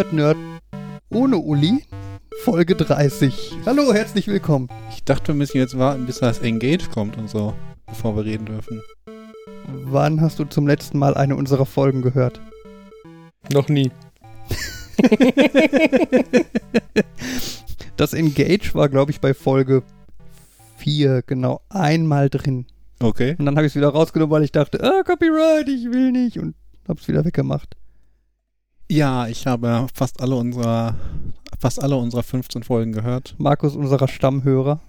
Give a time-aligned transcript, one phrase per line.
[0.00, 0.38] Nerd, Nerd,
[1.10, 1.84] ohne Uli,
[2.42, 3.58] Folge 30.
[3.66, 4.70] Hallo, herzlich willkommen.
[4.88, 7.52] Ich dachte, wir müssen jetzt warten, bis das Engage kommt und so,
[7.86, 8.80] bevor wir reden dürfen.
[9.66, 12.40] Wann hast du zum letzten Mal eine unserer Folgen gehört?
[13.52, 13.90] Noch nie.
[17.98, 19.82] das Engage war, glaube ich, bei Folge
[20.78, 22.64] 4 genau einmal drin.
[23.00, 23.36] Okay.
[23.38, 26.38] Und dann habe ich es wieder rausgenommen, weil ich dachte, ah, Copyright, ich will nicht
[26.38, 26.54] und
[26.88, 27.76] habe es wieder weggemacht.
[28.90, 30.96] Ja, ich habe fast alle unserer
[31.60, 33.36] fast alle unserer 15 Folgen gehört.
[33.38, 34.80] Markus, unserer Stammhörer.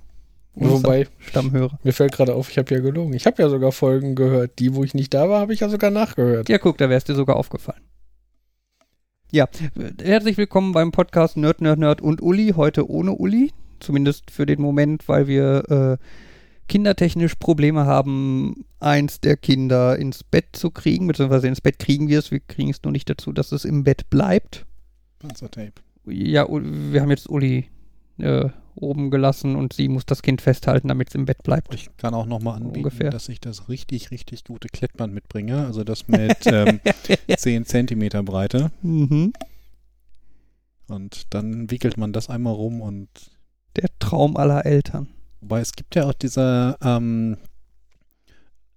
[0.55, 1.77] Wobei, Stammhörer.
[1.83, 3.13] Mir fällt gerade auf, ich habe ja gelogen.
[3.13, 4.57] Ich habe ja sogar Folgen gehört.
[4.57, 6.49] Die, wo ich nicht da war, habe ich ja sogar nachgehört.
[6.49, 7.83] Ja, guck, da wäre es dir sogar aufgefallen.
[9.31, 9.47] Ja,
[10.01, 12.53] herzlich willkommen beim Podcast Nerd, Nerd, Nerd und Uli.
[12.55, 13.53] Heute ohne Uli.
[13.79, 16.05] Zumindest für den Moment, weil wir äh,
[16.71, 22.17] kindertechnisch Probleme haben, eins der Kinder ins Bett zu kriegen, beziehungsweise ins Bett kriegen wir
[22.17, 22.31] es.
[22.31, 24.65] Wir kriegen es nur nicht dazu, dass es im Bett bleibt.
[25.19, 25.73] Panzertape.
[26.05, 27.65] Ja, wir haben jetzt Uli
[28.19, 31.73] äh, oben gelassen und sie muss das Kind festhalten, damit es im Bett bleibt.
[31.73, 33.09] Ich kann auch nochmal anbieten, Ungefähr.
[33.09, 35.65] dass ich das richtig, richtig gute Klettband mitbringe.
[35.65, 36.79] Also das mit ähm,
[37.35, 38.71] 10 Zentimeter Breite.
[38.81, 39.33] Mhm.
[40.87, 43.09] Und dann wickelt man das einmal rum und
[43.75, 45.09] Der Traum aller Eltern.
[45.41, 47.37] Wobei es gibt ja auch diese, ähm,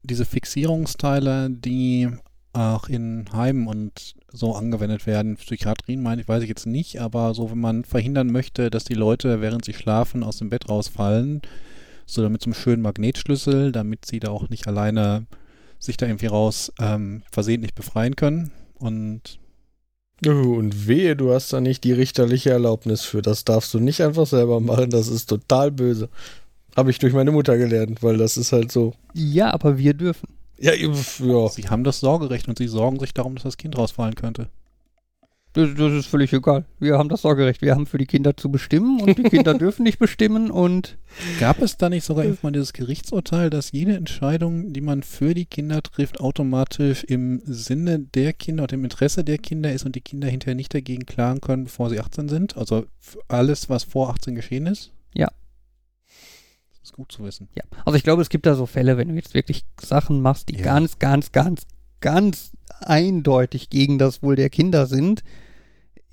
[0.02, 2.08] diese Fixierungsteile, die
[2.52, 5.36] auch in Heimen und so angewendet werden.
[5.36, 8.94] Psychiatrien meine ich, weiß ich jetzt nicht, aber so, wenn man verhindern möchte, dass die
[8.94, 11.42] Leute, während sie schlafen, aus dem Bett rausfallen,
[12.06, 15.26] so damit zum schönen Magnetschlüssel, damit sie da auch nicht alleine
[15.78, 18.52] sich da irgendwie raus ähm, versehentlich befreien können.
[18.78, 19.38] Und
[20.24, 23.20] Und wehe, du hast da nicht die richterliche Erlaubnis für.
[23.20, 24.90] Das darfst du nicht einfach selber machen.
[24.90, 26.08] Das ist total böse.
[26.76, 28.94] Habe ich durch meine Mutter gelernt, weil das ist halt so.
[29.12, 30.28] Ja, aber wir dürfen.
[30.58, 31.48] Ja, ja.
[31.48, 34.48] sie haben das Sorgerecht und sie sorgen sich darum, dass das Kind rausfallen könnte.
[35.54, 36.64] Das, das ist völlig egal.
[36.80, 37.62] Wir haben das Sorgerecht.
[37.62, 40.98] Wir haben für die Kinder zu bestimmen und die Kinder dürfen nicht bestimmen und
[41.38, 45.46] Gab es da nicht sogar irgendwann dieses Gerichtsurteil, dass jede Entscheidung, die man für die
[45.46, 50.00] Kinder trifft, automatisch im Sinne der Kinder und im Interesse der Kinder ist und die
[50.00, 52.56] Kinder hinterher nicht dagegen klagen können, bevor sie 18 sind?
[52.56, 52.86] Also
[53.28, 54.92] alles, was vor 18 geschehen ist?
[55.14, 55.28] Ja.
[56.94, 57.48] Gut zu wissen.
[57.54, 57.64] ja.
[57.84, 60.56] Also ich glaube, es gibt da so Fälle, wenn du jetzt wirklich Sachen machst, die
[60.58, 60.62] Ja.
[60.64, 61.66] ganz, ganz, ganz,
[62.00, 65.24] ganz eindeutig gegen das Wohl der Kinder sind,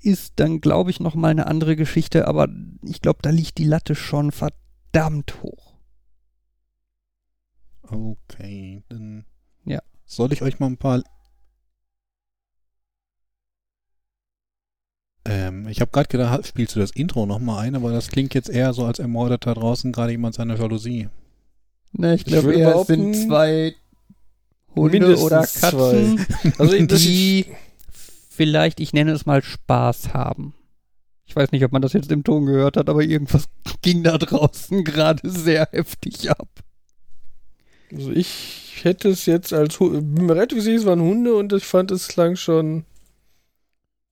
[0.00, 2.48] ist dann, glaube ich, nochmal eine andere Geschichte, aber
[2.82, 5.76] ich glaube, da liegt die Latte schon verdammt hoch.
[7.82, 9.24] Okay, dann
[9.64, 9.80] Ja.
[10.04, 11.02] soll ich euch mal ein paar.
[15.24, 18.50] Ähm, ich habe gerade gedacht, spielst du das Intro nochmal ein, aber das klingt jetzt
[18.50, 21.08] eher so, als ermordet da draußen gerade jemand seine Jalousie.
[21.92, 23.74] Ne, ich glaube eher, es sind zwei
[24.74, 26.26] Hunde mindestens oder Katzen,
[26.58, 27.46] Also das die
[28.30, 30.54] vielleicht, ich nenne es mal, Spaß haben.
[31.26, 33.44] Ich weiß nicht, ob man das jetzt im Ton gehört hat, aber irgendwas
[33.82, 36.48] ging da draußen gerade sehr heftig ab.
[37.94, 41.52] Also ich hätte es jetzt als Hu- bin mir relativ sicher, es waren Hunde und
[41.52, 42.84] ich fand es klang schon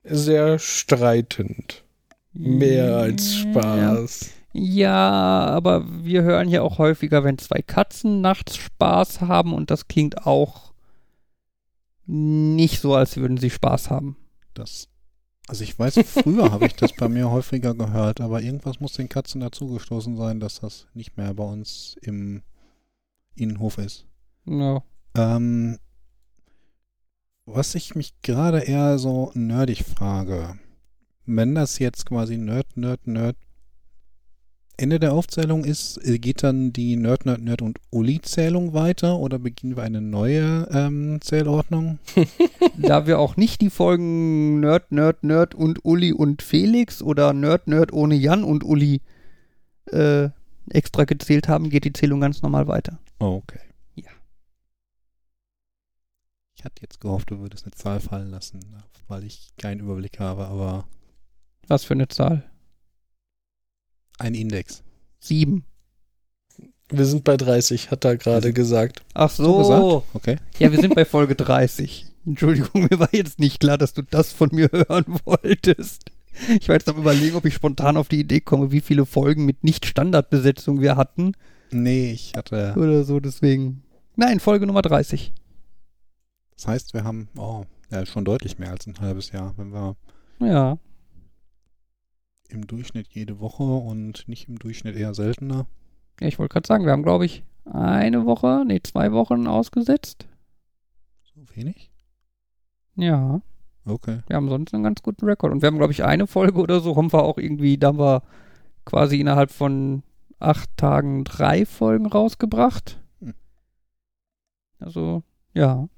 [0.02, 1.84] sehr streitend.
[2.32, 4.30] Mehr als Spaß.
[4.52, 9.86] Ja, aber wir hören ja auch häufiger, wenn zwei Katzen nachts Spaß haben und das
[9.86, 10.72] klingt auch
[12.06, 14.16] nicht so, als würden sie Spaß haben.
[14.54, 14.88] Das.
[15.46, 19.08] Also ich weiß, früher habe ich das bei mir häufiger gehört, aber irgendwas muss den
[19.08, 22.42] Katzen dazugestoßen sein, dass das nicht mehr bei uns im
[23.36, 24.06] Innenhof ist.
[24.46, 24.82] Ja.
[25.16, 25.78] Ähm,
[27.54, 30.58] was ich mich gerade eher so nerdig frage,
[31.26, 33.36] wenn das jetzt quasi Nerd, Nerd, Nerd
[34.80, 39.38] Ende der Aufzählung ist, äh, geht dann die Nerd, Nerd, Nerd und Uli-Zählung weiter oder
[39.38, 41.98] beginnen wir eine neue ähm, Zählordnung?
[42.78, 47.66] da wir auch nicht die Folgen Nerd, Nerd, Nerd und Uli und Felix oder Nerd,
[47.66, 49.02] Nerd ohne Jan und Uli
[49.92, 50.30] äh,
[50.70, 52.98] extra gezählt haben, geht die Zählung ganz normal weiter.
[53.18, 53.60] Okay.
[56.60, 58.60] Ich hatte jetzt gehofft, du würdest eine Zahl fallen lassen,
[59.08, 60.86] weil ich keinen Überblick habe, aber
[61.68, 62.44] Was für eine Zahl?
[64.18, 64.82] ein Index.
[65.20, 65.64] Sieben.
[66.90, 69.02] Wir sind bei 30, hat er gerade Also- gesagt.
[69.14, 70.00] Ach So so.
[70.02, 70.14] gesagt?
[70.14, 70.36] Okay.
[70.58, 72.04] Ja, wir sind bei Folge 30.
[72.26, 76.10] Entschuldigung, mir war jetzt nicht klar, dass du das von mir hören wolltest.
[76.60, 79.46] Ich war jetzt am überlegen, ob ich spontan auf die Idee komme, wie viele Folgen
[79.46, 81.32] mit Nicht-Standardbesetzung wir hatten
[81.70, 82.74] Nee, ich hatte.
[82.76, 83.82] oder so, deswegen.
[84.16, 85.32] Nein, Folge Nummer 30.
[86.60, 89.96] Das heißt, wir haben, oh, ja, schon deutlich mehr als ein halbes Jahr, wenn wir
[90.40, 90.76] Ja.
[92.50, 95.64] im Durchschnitt jede Woche und nicht im Durchschnitt eher seltener.
[96.20, 100.28] Ja, ich wollte gerade sagen, wir haben, glaube ich, eine Woche, nee, zwei Wochen ausgesetzt.
[101.22, 101.90] So wenig?
[102.94, 103.40] Ja.
[103.86, 104.20] Okay.
[104.26, 105.52] Wir haben sonst einen ganz guten Rekord.
[105.52, 107.98] Und wir haben, glaube ich, eine Folge oder so, haben wir auch irgendwie, da haben
[107.98, 108.22] wir
[108.84, 110.02] quasi innerhalb von
[110.38, 113.00] acht Tagen drei Folgen rausgebracht.
[113.20, 113.32] Hm.
[114.78, 115.22] Also,
[115.54, 115.88] ja.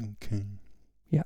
[0.00, 0.44] Okay.
[1.10, 1.24] Ja.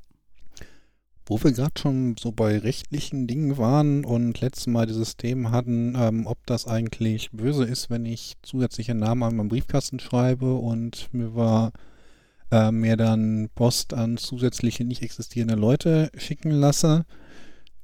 [1.27, 5.95] Wo wir gerade schon so bei rechtlichen Dingen waren und letztes Mal dieses Thema hatten,
[5.97, 11.13] ähm, ob das eigentlich böse ist, wenn ich zusätzliche Namen an meinem Briefkasten schreibe und
[11.13, 11.73] mir war
[12.51, 17.05] äh, mir dann Post an zusätzliche nicht existierende Leute schicken lasse.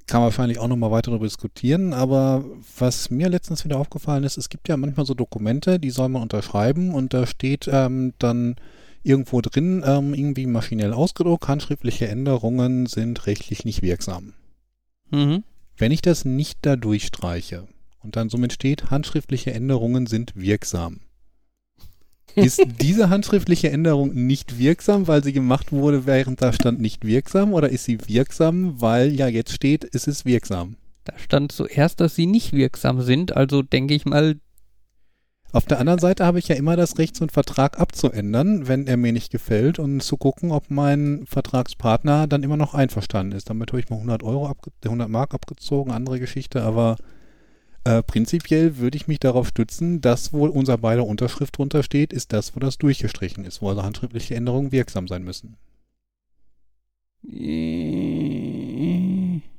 [0.07, 2.45] Kann man wahrscheinlich auch nochmal weiter darüber diskutieren, aber
[2.77, 6.21] was mir letztens wieder aufgefallen ist, es gibt ja manchmal so Dokumente, die soll man
[6.21, 8.55] unterschreiben und da steht ähm, dann
[9.07, 14.33] irgendwo drin, ähm, irgendwie maschinell ausgedruckt, handschriftliche Änderungen sind rechtlich nicht wirksam.
[15.11, 15.43] Mhm.
[15.77, 17.67] Wenn ich das nicht da durchstreiche
[17.99, 20.99] und dann somit steht, handschriftliche Änderungen sind wirksam,
[22.35, 27.53] ist diese handschriftliche Änderung nicht wirksam, weil sie gemacht wurde, während da stand nicht wirksam,
[27.53, 30.75] oder ist sie wirksam, weil ja jetzt steht, es ist wirksam?
[31.05, 34.35] Da stand zuerst, dass sie nicht wirksam sind, also denke ich mal,
[35.53, 38.85] Auf der anderen Seite habe ich ja immer das Recht, so einen Vertrag abzuändern, wenn
[38.85, 43.49] er mir nicht gefällt und zu gucken, ob mein Vertragspartner dann immer noch einverstanden ist.
[43.49, 46.97] Damit habe ich mal 100 Euro, abge 100 Mark abgezogen, andere Geschichte, aber
[47.85, 52.33] äh, prinzipiell würde ich mich darauf stützen, dass wohl unser beider Unterschrift drunter steht, ist
[52.33, 55.55] das, wo das durchgestrichen ist, wo also handschriftliche Änderungen wirksam sein müssen.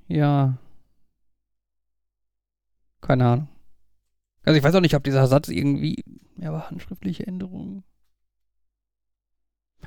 [0.09, 0.59] ja.
[3.01, 3.49] Keine Ahnung.
[4.49, 6.03] Also ich weiß auch nicht, ob dieser Satz irgendwie,
[6.39, 7.85] ja, aber handschriftliche Änderungen.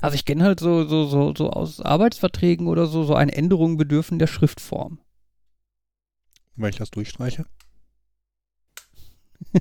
[0.00, 3.76] Also ich kenne halt so, so, so, so aus Arbeitsverträgen oder so, so eine Änderung
[3.76, 5.00] bedürfen der Schriftform.
[6.54, 7.44] Wenn ich das durchstreiche.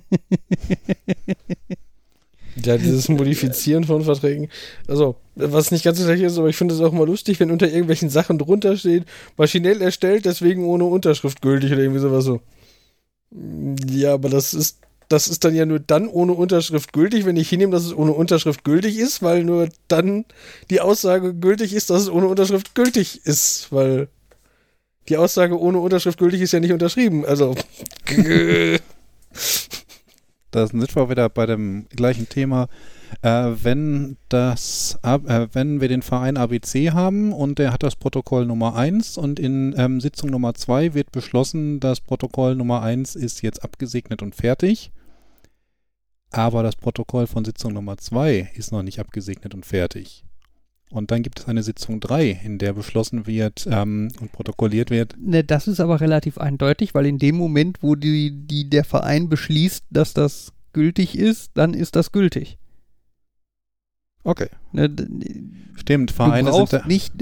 [2.66, 4.50] Ja, dieses Modifizieren von Verträgen.
[4.86, 7.50] Also, was nicht ganz so gleich ist, aber ich finde es auch mal lustig, wenn
[7.50, 9.06] unter irgendwelchen Sachen drunter steht,
[9.38, 12.42] maschinell erstellt, deswegen ohne Unterschrift gültig oder irgendwie sowas so.
[13.90, 17.50] Ja, aber das ist, das ist dann ja nur dann ohne Unterschrift gültig, wenn ich
[17.50, 20.26] hinnehme, dass es ohne Unterschrift gültig ist, weil nur dann
[20.70, 24.08] die Aussage gültig ist, dass es ohne Unterschrift gültig ist, weil
[25.10, 27.26] die Aussage ohne Unterschrift gültig ist ja nicht unterschrieben.
[27.26, 27.56] Also.
[30.54, 32.68] Da sind wir wieder bei dem gleichen Thema.
[33.22, 38.46] Äh, wenn das, äh, wenn wir den Verein ABC haben und der hat das Protokoll
[38.46, 43.42] Nummer 1 und in ähm, Sitzung Nummer 2 wird beschlossen, das Protokoll Nummer 1 ist
[43.42, 44.92] jetzt abgesegnet und fertig.
[46.32, 50.24] Aber das Protokoll von Sitzung Nummer 2 ist noch nicht abgesegnet und fertig.
[50.90, 55.16] Und dann gibt es eine Sitzung 3, in der beschlossen wird ähm, und protokolliert wird.
[55.18, 59.30] Ne, das ist aber relativ eindeutig, weil in dem Moment, wo die, die, der Verein
[59.30, 62.58] beschließt, dass das gültig ist, dann ist das gültig.
[64.24, 64.50] Okay.
[64.74, 64.90] Ne,
[65.76, 67.14] Stimmt, du Vereine brauchst sind da, nicht,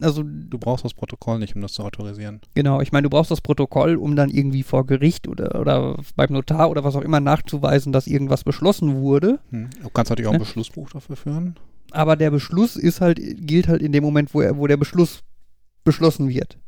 [0.00, 2.40] also Du brauchst das Protokoll nicht, um das zu autorisieren.
[2.54, 6.32] genau, ich meine, du brauchst das Protokoll, um dann irgendwie vor Gericht oder, oder beim
[6.32, 9.38] Notar oder was auch immer nachzuweisen, dass irgendwas beschlossen wurde.
[9.50, 9.70] Hm.
[9.82, 10.44] Du kannst natürlich auch ein Ne?
[10.44, 11.56] Beschlussbuch dafür führen.
[11.92, 15.22] Aber der Beschluss ist halt, gilt halt in dem Moment, wo, er, wo der Beschluss
[15.84, 16.58] beschlossen wird.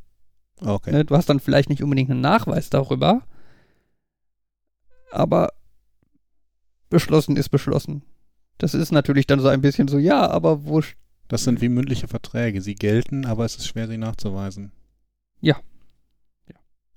[0.61, 0.91] Okay.
[0.93, 3.23] Ne, du hast dann vielleicht nicht unbedingt einen Nachweis darüber,
[5.11, 5.51] aber
[6.91, 8.03] beschlossen ist beschlossen.
[8.59, 10.81] Das ist natürlich dann so ein bisschen so, ja, aber wo.
[11.33, 12.61] Das sind wie mündliche Verträge.
[12.61, 14.71] Sie gelten, aber es ist schwer, sie nachzuweisen.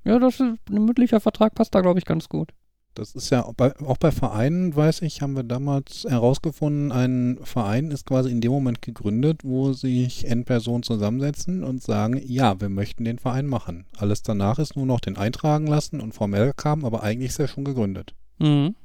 [0.03, 2.53] Ja, das ist, ein mündlicher Vertrag passt da, glaube ich, ganz gut.
[2.95, 7.39] Das ist ja auch bei, auch bei Vereinen, weiß ich, haben wir damals herausgefunden, ein
[7.43, 12.67] Verein ist quasi in dem Moment gegründet, wo sich Endpersonen zusammensetzen und sagen, ja, wir
[12.67, 13.85] möchten den Verein machen.
[13.95, 17.47] Alles danach ist nur noch den eintragen lassen und formell kam, aber eigentlich ist er
[17.47, 18.13] schon gegründet.
[18.39, 18.75] Mhm.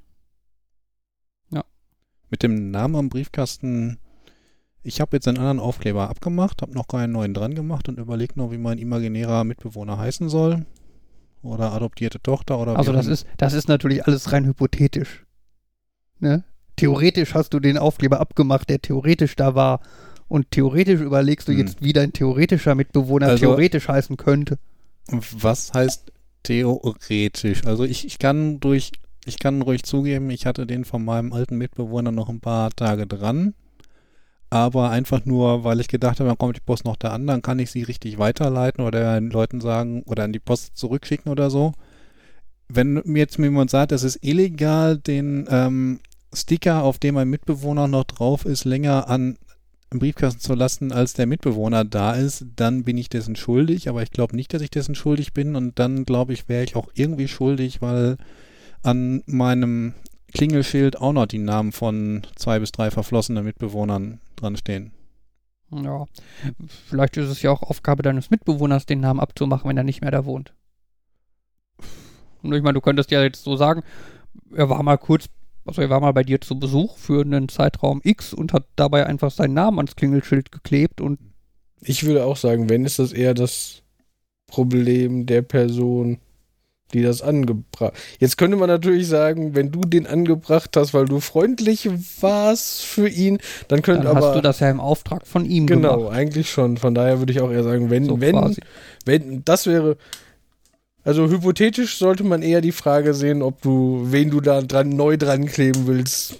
[2.30, 3.99] Mit dem Namen am Briefkasten,
[4.82, 8.34] ich habe jetzt einen anderen Aufkleber abgemacht, habe noch keinen neuen dran gemacht und überlege
[8.37, 10.64] noch, wie mein imaginärer Mitbewohner heißen soll.
[11.42, 15.25] Oder adoptierte Tochter oder Also das ist, das ist natürlich alles rein hypothetisch.
[16.18, 16.44] Ne?
[16.76, 19.80] Theoretisch hast du den Aufkleber abgemacht, der theoretisch da war.
[20.28, 21.58] Und theoretisch überlegst du Hm.
[21.58, 24.58] jetzt, wie dein theoretischer Mitbewohner Also- theoretisch heißen könnte.
[25.08, 27.64] Was heißt theoretisch?
[27.66, 28.92] Also ich, ich kann durch,
[29.25, 33.06] ich kann ruhig zugeben, ich hatte den von meinem alten Mitbewohner noch ein paar Tage
[33.06, 33.54] dran.
[34.50, 37.40] Aber einfach nur, weil ich gedacht habe, dann kommt die Post noch da an, dann
[37.40, 41.50] kann ich sie richtig weiterleiten oder den Leuten sagen oder an die Post zurückschicken oder
[41.50, 41.73] so.
[42.69, 46.00] Wenn mir jetzt jemand sagt, es ist illegal, den ähm,
[46.33, 49.38] Sticker, auf dem ein Mitbewohner noch drauf ist, länger an
[49.92, 53.88] im Briefkasten zu lassen, als der Mitbewohner da ist, dann bin ich dessen schuldig.
[53.88, 55.57] Aber ich glaube nicht, dass ich dessen schuldig bin.
[55.57, 58.16] Und dann glaube ich, wäre ich auch irgendwie schuldig, weil
[58.83, 59.95] an meinem
[60.32, 64.92] Klingelschild auch noch die Namen von zwei bis drei verflossenen Mitbewohnern dran stehen.
[65.70, 66.06] Ja.
[66.88, 70.10] Vielleicht ist es ja auch Aufgabe deines Mitbewohners, den Namen abzumachen, wenn er nicht mehr
[70.10, 70.52] da wohnt.
[72.42, 73.82] Und ich meine, du könntest ja jetzt so sagen,
[74.54, 75.26] er war mal kurz,
[75.66, 79.06] also er war mal bei dir zu Besuch für einen Zeitraum X und hat dabei
[79.06, 81.18] einfach seinen Namen ans Klingelschild geklebt und
[81.82, 83.82] Ich würde auch sagen, wenn ist das eher das
[84.46, 86.18] Problem der Person,
[86.92, 87.94] die das angebracht.
[88.18, 91.88] Jetzt könnte man natürlich sagen, wenn du den angebracht hast, weil du freundlich
[92.20, 95.99] warst für ihn, dann könnte aber hast du das ja im Auftrag von ihm genau
[95.99, 96.16] gemacht.
[96.16, 96.76] eigentlich schon.
[96.76, 98.61] Von daher würde ich auch eher sagen, wenn So wenn quasi.
[99.04, 99.97] wenn das wäre
[101.02, 105.16] also hypothetisch sollte man eher die Frage sehen, ob du wen du da dran neu
[105.16, 106.38] dran kleben willst.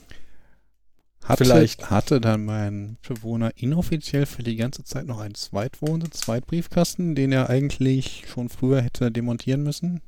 [1.25, 1.91] Hatte, Vielleicht.
[1.91, 7.49] Hatte dann mein Bewohner inoffiziell für die ganze Zeit noch einen Zweitwohnsitz, Zweitbriefkasten, den er
[7.49, 10.01] eigentlich schon früher hätte demontieren müssen?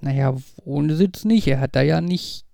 [0.00, 0.34] Naja,
[0.64, 1.46] Wohnsitz nicht.
[1.48, 2.44] Er hat da ja nicht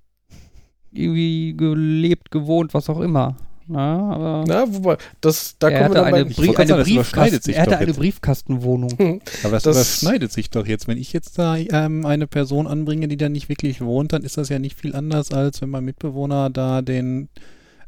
[0.90, 3.36] irgendwie gelebt, gewohnt, was auch immer.
[3.68, 6.66] Na, aber Na, wobei das da er kommen wir dann eine, bei Ich Brie eine,
[6.68, 7.96] sagen, Briefkasten, er hatte doch eine jetzt.
[7.98, 8.90] Briefkastenwohnung.
[9.44, 10.88] Aber das, Das- überschneidet sich doch jetzt.
[10.88, 14.36] Wenn ich jetzt da ähm, eine Person anbringe, die da nicht wirklich wohnt, dann ist
[14.36, 17.28] das ja nicht viel anders, als wenn mein Mitbewohner da den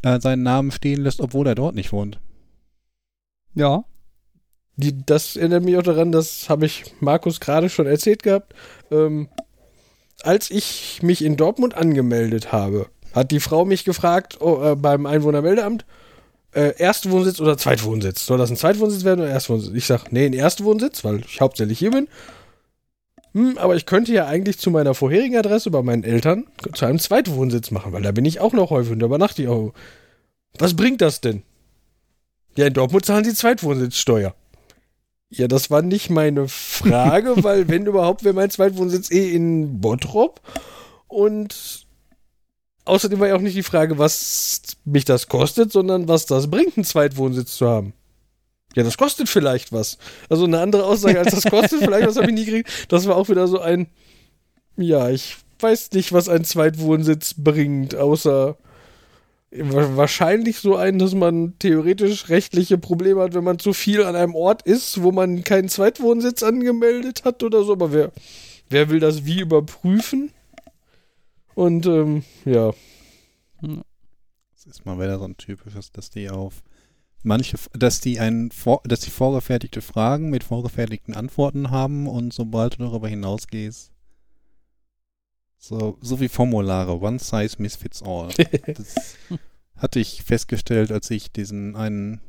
[0.02, 2.20] äh, seinen Namen stehen lässt, obwohl er dort nicht wohnt.
[3.54, 3.84] Ja.
[4.76, 8.54] Die, das erinnert mich auch daran, das habe ich Markus gerade schon erzählt gehabt.
[8.90, 9.28] Ähm,
[10.23, 15.07] als ich mich in Dortmund angemeldet habe, hat die Frau mich gefragt oh, äh, beim
[15.07, 15.85] Einwohnermeldeamt,
[16.52, 18.26] äh, Erstwohnsitz oder Zweitwohnsitz?
[18.26, 19.73] Soll das ein Zweitwohnsitz werden oder Erstwohnsitz?
[19.75, 22.09] Ich sage, nee, ein Erstwohnsitz, weil ich hauptsächlich hier bin.
[23.35, 26.99] Hm, aber ich könnte ja eigentlich zu meiner vorherigen Adresse bei meinen Eltern zu einem
[26.99, 29.73] Zweitwohnsitz machen, weil da bin ich auch noch häufig und da übernachte ich auch.
[30.59, 31.43] Was bringt das denn?
[32.57, 34.35] Ja, in Dortmund zahlen sie Zweitwohnsitzsteuer.
[35.31, 40.40] Ja, das war nicht meine Frage, weil wenn überhaupt wäre mein Zweitwohnsitz eh in Bottrop.
[41.09, 41.87] Und
[42.85, 46.76] außerdem war ja auch nicht die Frage, was mich das kostet, sondern was das bringt,
[46.76, 47.95] einen Zweitwohnsitz zu haben.
[48.75, 49.99] Ja, das kostet vielleicht was.
[50.28, 52.87] Also eine andere Aussage als das kostet vielleicht was habe ich nie gekriegt.
[52.88, 53.87] Das war auch wieder so ein,
[54.76, 58.57] ja, ich weiß nicht, was ein Zweitwohnsitz bringt, außer
[59.56, 64.34] wahrscheinlich so einen, dass man theoretisch rechtliche Probleme hat, wenn man zu viel an einem
[64.34, 67.73] Ort ist, wo man keinen Zweitwohnsitz angemeldet hat oder so.
[67.73, 68.12] Aber wer,
[68.68, 70.30] wer will das wie überprüfen?
[71.54, 72.73] Und ähm, ja,
[73.61, 76.62] Das ist mal wieder so ein typisches, dass die auf
[77.23, 82.75] manche, dass die ein, vor- dass die vorgefertigte Fragen mit vorgefertigten Antworten haben und sobald
[82.75, 83.92] du darüber hinausgehst,
[85.66, 88.28] so, so wie Formulare, one size misfits all.
[88.66, 89.16] das
[89.76, 92.21] hatte ich festgestellt, als ich diesen einen,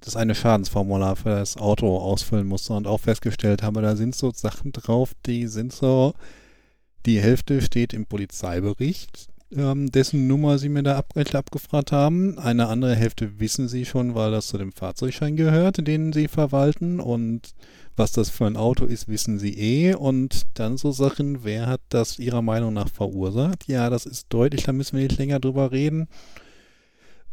[0.00, 4.32] das eine Schadensformular für das Auto ausfüllen musste und auch festgestellt habe, da sind so
[4.32, 6.14] Sachen drauf, die sind so,
[7.06, 12.38] die Hälfte steht im Polizeibericht, ähm, dessen Nummer sie mir da ab, abgefragt haben.
[12.38, 17.00] Eine andere Hälfte wissen sie schon, weil das zu dem Fahrzeugschein gehört, den sie verwalten.
[17.00, 17.54] Und
[17.96, 19.94] was das für ein Auto ist, wissen sie eh.
[19.94, 23.68] Und dann so Sachen, wer hat das ihrer Meinung nach verursacht?
[23.68, 26.08] Ja, das ist deutlich, da müssen wir nicht länger drüber reden.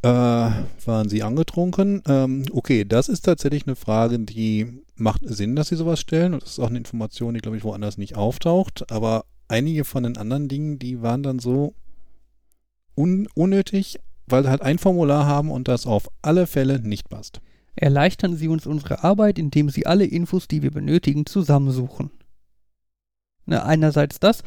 [0.01, 2.01] Äh, waren sie angetrunken?
[2.07, 6.33] Ähm, okay, das ist tatsächlich eine Frage, die macht Sinn, dass sie sowas stellen.
[6.33, 8.91] Und das ist auch eine Information, die, glaube ich, woanders nicht auftaucht.
[8.91, 11.73] Aber einige von den anderen Dingen, die waren dann so
[12.99, 17.41] un unnötig, weil sie halt ein Formular haben und das auf alle Fälle nicht passt.
[17.75, 22.11] Erleichtern Sie uns unsere Arbeit, indem Sie alle Infos, die wir benötigen, zusammensuchen.
[23.45, 24.43] Na, einerseits das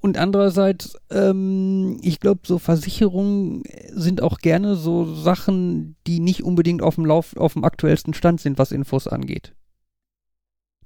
[0.00, 6.82] und andererseits, ähm, ich glaube, so Versicherungen sind auch gerne so Sachen, die nicht unbedingt
[6.82, 9.54] auf dem Lauf, auf dem aktuellsten Stand sind, was Infos angeht.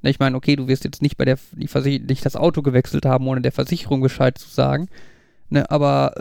[0.01, 3.27] Na, ich meine, okay, du wirst jetzt nicht bei der nicht das Auto gewechselt haben,
[3.27, 4.89] ohne der Versicherung Bescheid zu sagen.
[5.53, 6.17] Ne, aber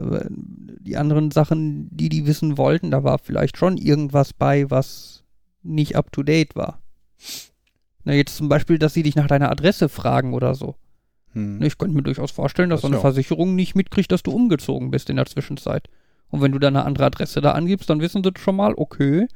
[0.00, 0.26] äh,
[0.80, 5.24] die anderen Sachen, die die wissen wollten, da war vielleicht schon irgendwas bei, was
[5.62, 6.80] nicht up to date war.
[8.04, 10.76] Na, jetzt zum Beispiel, dass sie dich nach deiner Adresse fragen oder so.
[11.32, 11.58] Hm.
[11.58, 13.02] Ne, Ich könnte mir durchaus vorstellen, dass Das so eine ja.
[13.02, 15.90] Versicherung nicht mitkriegt, dass du umgezogen bist in der Zwischenzeit.
[16.30, 19.28] Und wenn du dann eine andere Adresse da angibst, dann wissen sie schon mal, okay,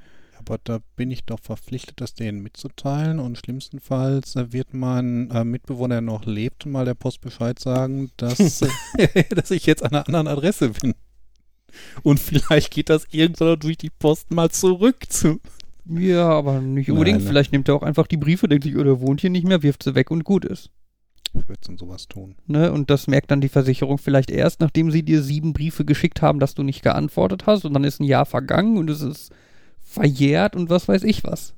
[0.48, 5.44] Aber da bin ich doch verpflichtet, das denen mitzuteilen und schlimmstenfalls äh, wird mein äh,
[5.44, 8.62] Mitbewohner, der noch lebt, mal der Post Bescheid sagen, dass,
[8.96, 10.94] äh, dass ich jetzt an einer anderen Adresse bin.
[12.02, 15.40] Und vielleicht geht das irgendwann durch die Post mal zurück zu.
[15.84, 17.18] ja, aber nicht unbedingt.
[17.18, 17.28] Nein, ne.
[17.28, 19.64] Vielleicht nimmt er auch einfach die Briefe, denkt sich, oh, der wohnt hier nicht mehr,
[19.64, 20.70] wirft sie weg und gut ist.
[21.34, 22.36] Ich würde dann sowas tun.
[22.46, 22.72] Ne?
[22.72, 26.38] Und das merkt dann die Versicherung vielleicht erst, nachdem sie dir sieben Briefe geschickt haben,
[26.38, 29.32] dass du nicht geantwortet hast und dann ist ein Jahr vergangen und es ist
[29.96, 31.54] verjährt und was weiß ich was.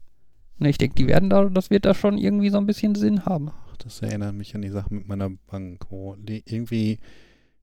[0.58, 3.24] Ne, ich denke, die werden da, das wird da schon irgendwie so ein bisschen Sinn
[3.24, 3.50] haben.
[3.50, 6.98] Ach, das erinnert mich an die Sache mit meiner Bank, wo die irgendwie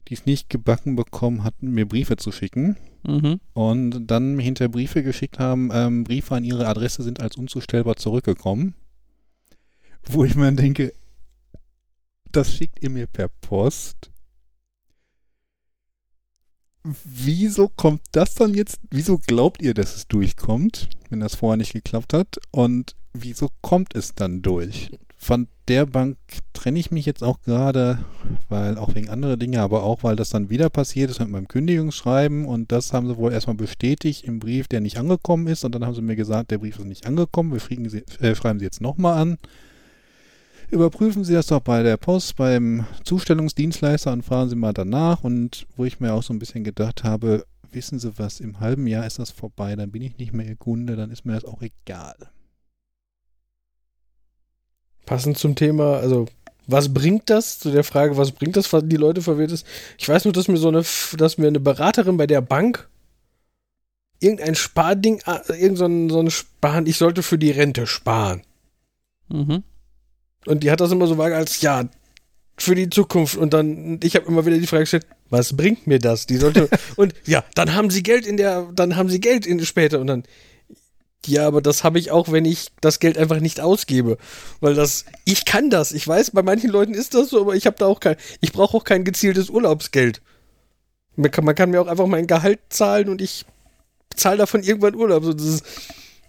[0.07, 2.77] die es nicht gebacken bekommen hatten, mir Briefe zu schicken.
[3.03, 3.39] Mhm.
[3.53, 8.75] Und dann hinter Briefe geschickt haben, ähm, Briefe an ihre Adresse sind als unzustellbar zurückgekommen.
[10.03, 10.93] Wo ich mir denke,
[12.31, 14.11] das schickt ihr mir per Post.
[17.03, 18.79] Wieso kommt das dann jetzt?
[18.91, 22.37] Wieso glaubt ihr, dass es durchkommt, wenn das vorher nicht geklappt hat?
[22.51, 24.91] Und wieso kommt es dann durch?
[25.17, 26.17] Von der Bank
[26.53, 28.05] trenne ich mich jetzt auch gerade,
[28.49, 31.47] weil auch wegen anderer Dinge, aber auch weil das dann wieder passiert ist mit meinem
[31.47, 35.73] Kündigungsschreiben und das haben sie wohl erstmal bestätigt im Brief, der nicht angekommen ist und
[35.73, 38.65] dann haben sie mir gesagt, der Brief ist nicht angekommen, wir sie, äh, schreiben sie
[38.65, 39.37] jetzt nochmal an.
[40.71, 45.67] Überprüfen Sie das doch bei der Post, beim Zustellungsdienstleister und fragen Sie mal danach und
[45.75, 49.05] wo ich mir auch so ein bisschen gedacht habe, wissen Sie was, im halben Jahr
[49.05, 51.61] ist das vorbei, dann bin ich nicht mehr Ihr Kunde, dann ist mir das auch
[51.61, 52.15] egal.
[55.05, 56.25] Passend zum Thema, also
[56.67, 57.59] was bringt das?
[57.59, 59.67] Zu der Frage, was bringt das, was die Leute verwirrt ist.
[59.99, 60.83] Ich weiß nur, dass mir so eine,
[61.17, 62.89] dass mir eine Beraterin bei der Bank
[64.19, 68.41] irgendein Sparding, äh, irgend so ein, so ein Sparen, ich sollte für die Rente sparen.
[69.29, 69.63] Mhm.
[70.45, 71.85] Und die hat das immer so vage als, ja,
[72.57, 73.37] für die Zukunft.
[73.37, 76.25] Und dann, ich habe immer wieder die Frage gestellt, was bringt mir das?
[76.25, 79.63] Die sollte, und ja, dann haben sie Geld in der, dann haben sie Geld in
[79.65, 79.99] später.
[79.99, 80.23] Und dann,
[81.25, 84.17] ja, aber das habe ich auch, wenn ich das Geld einfach nicht ausgebe.
[84.59, 85.91] Weil das, ich kann das.
[85.91, 88.51] Ich weiß, bei manchen Leuten ist das so, aber ich habe da auch kein, ich
[88.51, 90.21] brauche auch kein gezieltes Urlaubsgeld.
[91.15, 93.45] Man kann, man kann, mir auch einfach mein Gehalt zahlen und ich
[94.15, 95.23] zahle davon irgendwann Urlaub.
[95.23, 95.65] So, das ist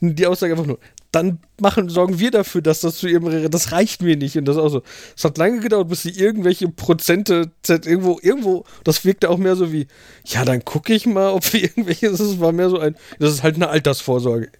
[0.01, 0.79] die Aussage einfach nur.
[1.13, 4.37] Dann machen, sorgen wir dafür, dass das zu ihrem, das reicht mir nicht.
[4.37, 4.83] Und das auch so.
[5.17, 9.73] Es hat lange gedauert, bis sie irgendwelche Prozente, irgendwo, irgendwo, das wirkte auch mehr so
[9.73, 9.87] wie,
[10.27, 13.43] ja, dann gucke ich mal, ob wir irgendwelche, das war mehr so ein, das ist
[13.43, 14.51] halt eine Altersvorsorge.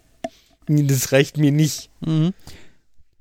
[0.67, 1.89] Das reicht mir nicht.
[2.01, 2.33] Mhm.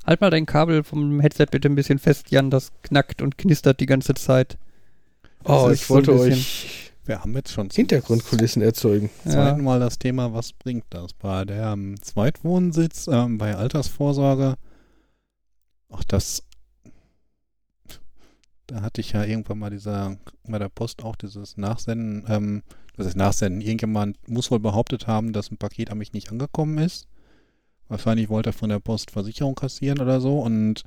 [0.05, 2.51] Halt mal dein Kabel vom Headset bitte ein bisschen fest, Jan.
[2.51, 4.57] Das knackt und knistert die ganze Zeit.
[5.45, 6.86] Oh, ich wollte so euch.
[7.07, 9.11] Wir haben jetzt schon Hintergrundkulissen erzeugen.
[9.25, 11.12] Zweiten Mal das Thema, was bringt das?
[11.12, 14.57] Bei der um, Zweitwohnsitz, ähm, bei Altersvorsorge,
[15.88, 16.42] auch das,
[18.66, 22.62] da hatte ich ja irgendwann mal dieser, bei der Post auch dieses Nachsenden, ähm,
[22.97, 23.61] das ist Nachsenden.
[23.61, 27.07] Irgendjemand muss wohl behauptet haben, dass ein Paket an mich nicht angekommen ist.
[27.88, 30.83] Wahrscheinlich wollte er von der Post Versicherung kassieren oder so und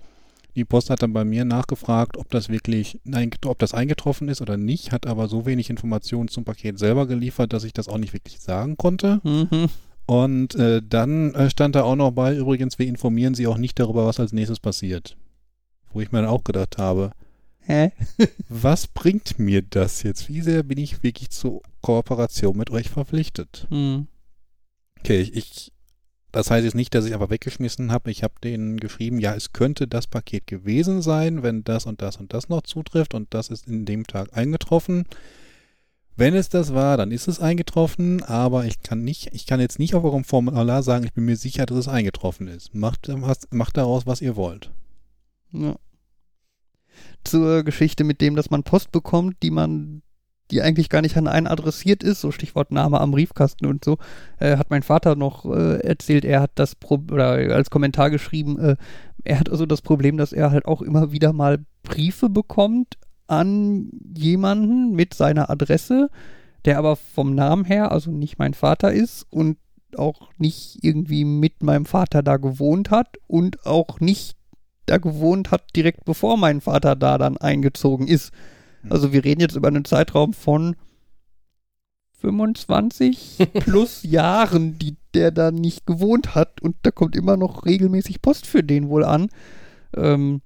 [0.55, 4.41] die Post hat dann bei mir nachgefragt, ob das wirklich, nein, ob das eingetroffen ist
[4.41, 7.97] oder nicht, hat aber so wenig Informationen zum Paket selber geliefert, dass ich das auch
[7.97, 9.21] nicht wirklich sagen konnte.
[9.23, 9.67] Mhm.
[10.05, 13.79] Und äh, dann äh, stand da auch noch bei, übrigens, wir informieren Sie auch nicht
[13.79, 15.15] darüber, was als nächstes passiert.
[15.91, 17.11] Wo ich mir dann auch gedacht habe,
[17.69, 17.91] Hä?
[18.49, 20.27] was bringt mir das jetzt?
[20.27, 23.67] Wie sehr bin ich wirklich zur Kooperation mit euch verpflichtet?
[23.69, 24.07] Mhm.
[24.99, 25.71] Okay, ich, ich
[26.31, 28.11] das heißt jetzt nicht, dass ich einfach weggeschmissen habe.
[28.11, 32.17] Ich habe denen geschrieben, ja, es könnte das Paket gewesen sein, wenn das und das
[32.17, 35.05] und das noch zutrifft und das ist in dem Tag eingetroffen.
[36.15, 39.79] Wenn es das war, dann ist es eingetroffen, aber ich kann nicht, ich kann jetzt
[39.79, 42.75] nicht auf eurem Formular sagen, ich bin mir sicher, dass es eingetroffen ist.
[42.75, 43.09] Macht,
[43.51, 44.69] macht daraus, was ihr wollt.
[45.51, 45.77] Ja.
[47.23, 50.01] Zur Geschichte mit dem, dass man Post bekommt, die man
[50.51, 53.97] die eigentlich gar nicht an einen adressiert ist, so Stichwort Name am Briefkasten und so,
[54.39, 58.59] äh, hat mein Vater noch äh, erzählt, er hat das Pro oder als Kommentar geschrieben,
[58.59, 58.75] äh,
[59.23, 63.89] er hat also das Problem, dass er halt auch immer wieder mal Briefe bekommt an
[64.15, 66.09] jemanden mit seiner Adresse,
[66.65, 69.57] der aber vom Namen her also nicht mein Vater ist und
[69.97, 74.35] auch nicht irgendwie mit meinem Vater da gewohnt hat und auch nicht
[74.85, 78.31] da gewohnt hat direkt bevor mein Vater da dann eingezogen ist.
[78.83, 78.91] Hm.
[78.91, 80.75] Also wir reden jetzt über einen Zeitraum von
[82.19, 88.21] 25 plus Jahren, die der da nicht gewohnt hat und da kommt immer noch regelmäßig
[88.21, 89.29] Post für den wohl an.
[89.95, 90.41] Ähm,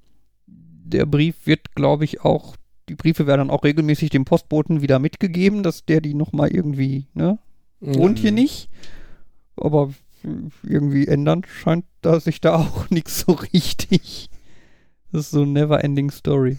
[0.45, 2.55] der Brief wird, glaube ich, auch,
[2.87, 7.07] die Briefe werden dann auch regelmäßig dem Postboten wieder mitgegeben, dass der die nochmal irgendwie,
[7.13, 7.39] ne,
[7.79, 8.69] wohnt hier nicht.
[9.55, 9.93] Aber
[10.63, 14.29] irgendwie ändern scheint da sich da auch nichts so richtig.
[15.11, 16.57] Das ist so eine never-ending Story.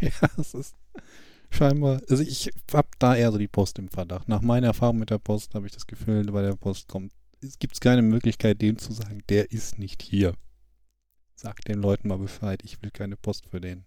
[0.00, 0.74] Ja, es ist
[1.54, 2.00] scheinbar.
[2.08, 4.28] Also ich habe da eher so die Post im Verdacht.
[4.28, 7.58] Nach meiner Erfahrung mit der Post habe ich das Gefühl, bei der Post kommt, es
[7.58, 10.34] gibt keine Möglichkeit, dem zu sagen, der ist nicht hier.
[11.34, 13.84] Sag den Leuten mal Bescheid, ich will keine Post für den.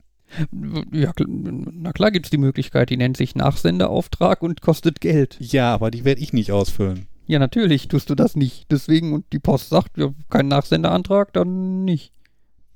[0.91, 5.37] Ja, na klar gibt es die Möglichkeit, die nennt sich Nachsendeauftrag und kostet Geld.
[5.39, 7.07] Ja, aber die werde ich nicht ausfüllen.
[7.27, 8.71] Ja, natürlich tust du das nicht.
[8.71, 12.13] Deswegen, und die Post sagt, ja, kein Nachsendeantrag, dann nicht.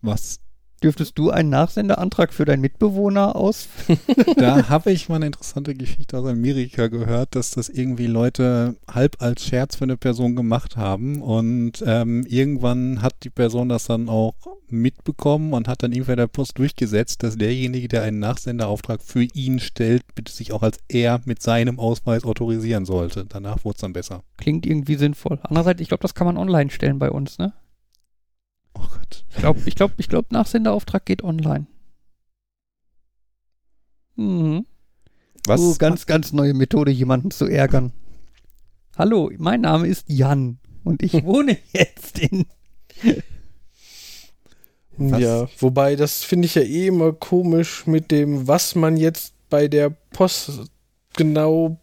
[0.02, 0.40] Was
[0.84, 3.68] Dürftest du einen Nachsenderantrag für deinen Mitbewohner aus?
[4.38, 9.22] Da habe ich mal eine interessante Geschichte aus Amerika gehört, dass das irgendwie Leute halb
[9.22, 14.10] als Scherz für eine Person gemacht haben und ähm, irgendwann hat die Person das dann
[14.10, 14.34] auch
[14.70, 19.60] mitbekommen und hat dann irgendwer der Post durchgesetzt, dass derjenige, der einen Nachsenderauftrag für ihn
[19.60, 23.26] stellt, bitte sich auch als er mit seinem Ausweis autorisieren sollte.
[23.28, 24.24] Danach wurde es dann besser.
[24.38, 25.40] Klingt irgendwie sinnvoll.
[25.44, 27.54] Andererseits, ich glaube, das kann man online stellen bei uns, ne?
[29.42, 31.66] Glaube, ich glaube, ich glaube, Nachsenderauftrag geht online.
[34.16, 34.68] Mhm.
[35.48, 35.60] Was?
[35.60, 37.92] Oh, ganz, ganz neue Methode, jemanden zu ärgern.
[38.96, 42.46] Hallo, mein Name ist Jan und ich wohne jetzt in.
[44.98, 45.20] Was?
[45.20, 49.68] Ja, wobei das finde ich ja eh immer komisch mit dem, was man jetzt bei
[49.68, 50.70] der Post
[51.16, 51.80] genau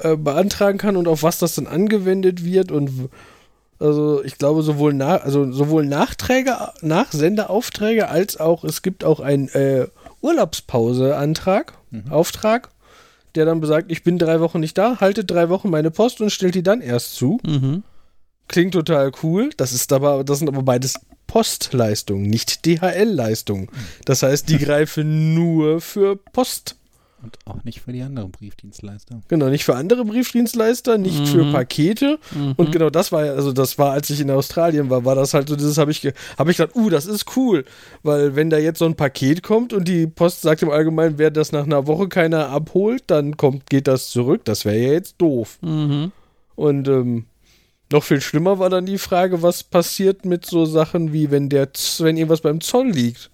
[0.00, 3.08] äh, beantragen kann und auf was das dann angewendet wird und w-
[3.80, 9.48] also ich glaube sowohl nach also sowohl Nachträge Nachsendeaufträge als auch es gibt auch einen
[9.48, 9.86] äh,
[10.20, 12.10] Urlaubspause-Antrag Mhm.
[12.10, 12.70] Auftrag,
[13.34, 16.30] der dann besagt, ich bin drei Wochen nicht da, halte drei Wochen meine Post und
[16.30, 17.38] stellt die dann erst zu.
[17.46, 17.82] Mhm.
[18.48, 19.50] Klingt total cool.
[19.56, 23.68] Das ist aber, das sind aber beides Postleistungen, nicht DHL-Leistungen.
[24.06, 26.76] Das heißt, die greifen nur für Post.
[27.28, 29.20] Und auch nicht für die anderen Briefdienstleister.
[29.28, 31.26] Genau, nicht für andere Briefdienstleister, nicht Mhm.
[31.26, 32.18] für Pakete.
[32.34, 32.52] Mhm.
[32.56, 35.34] Und genau das war ja, also das war, als ich in Australien war, war das
[35.34, 36.06] halt so, dieses habe ich,
[36.38, 37.64] habe ich gedacht, uh, das ist cool.
[38.02, 41.30] Weil wenn da jetzt so ein Paket kommt und die Post sagt im Allgemeinen, wer
[41.30, 44.42] das nach einer Woche keiner abholt, dann kommt, geht das zurück.
[44.44, 45.58] Das wäre ja jetzt doof.
[45.60, 46.12] Mhm.
[46.56, 47.26] Und ähm,
[47.92, 51.72] noch viel schlimmer war dann die Frage, was passiert mit so Sachen wie, wenn der,
[51.72, 53.30] Z- wenn irgendwas beim Zoll liegt.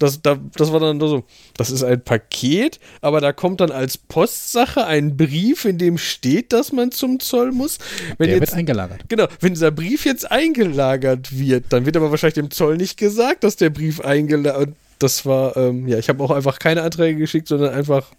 [0.00, 1.24] Das, da, das war dann so,
[1.58, 6.54] das ist ein Paket, aber da kommt dann als Postsache ein Brief, in dem steht,
[6.54, 7.78] dass man zum Zoll muss.
[8.16, 9.08] Wenn Der jetzt, wird eingelagert.
[9.08, 13.44] genau, wenn dieser Brief jetzt eingelagert wird, dann wird aber wahrscheinlich dem Zoll nicht gesagt,
[13.44, 17.48] dass der Brief eingelagert Das war, ähm, ja, ich habe auch einfach keine Anträge geschickt,
[17.48, 18.10] sondern einfach,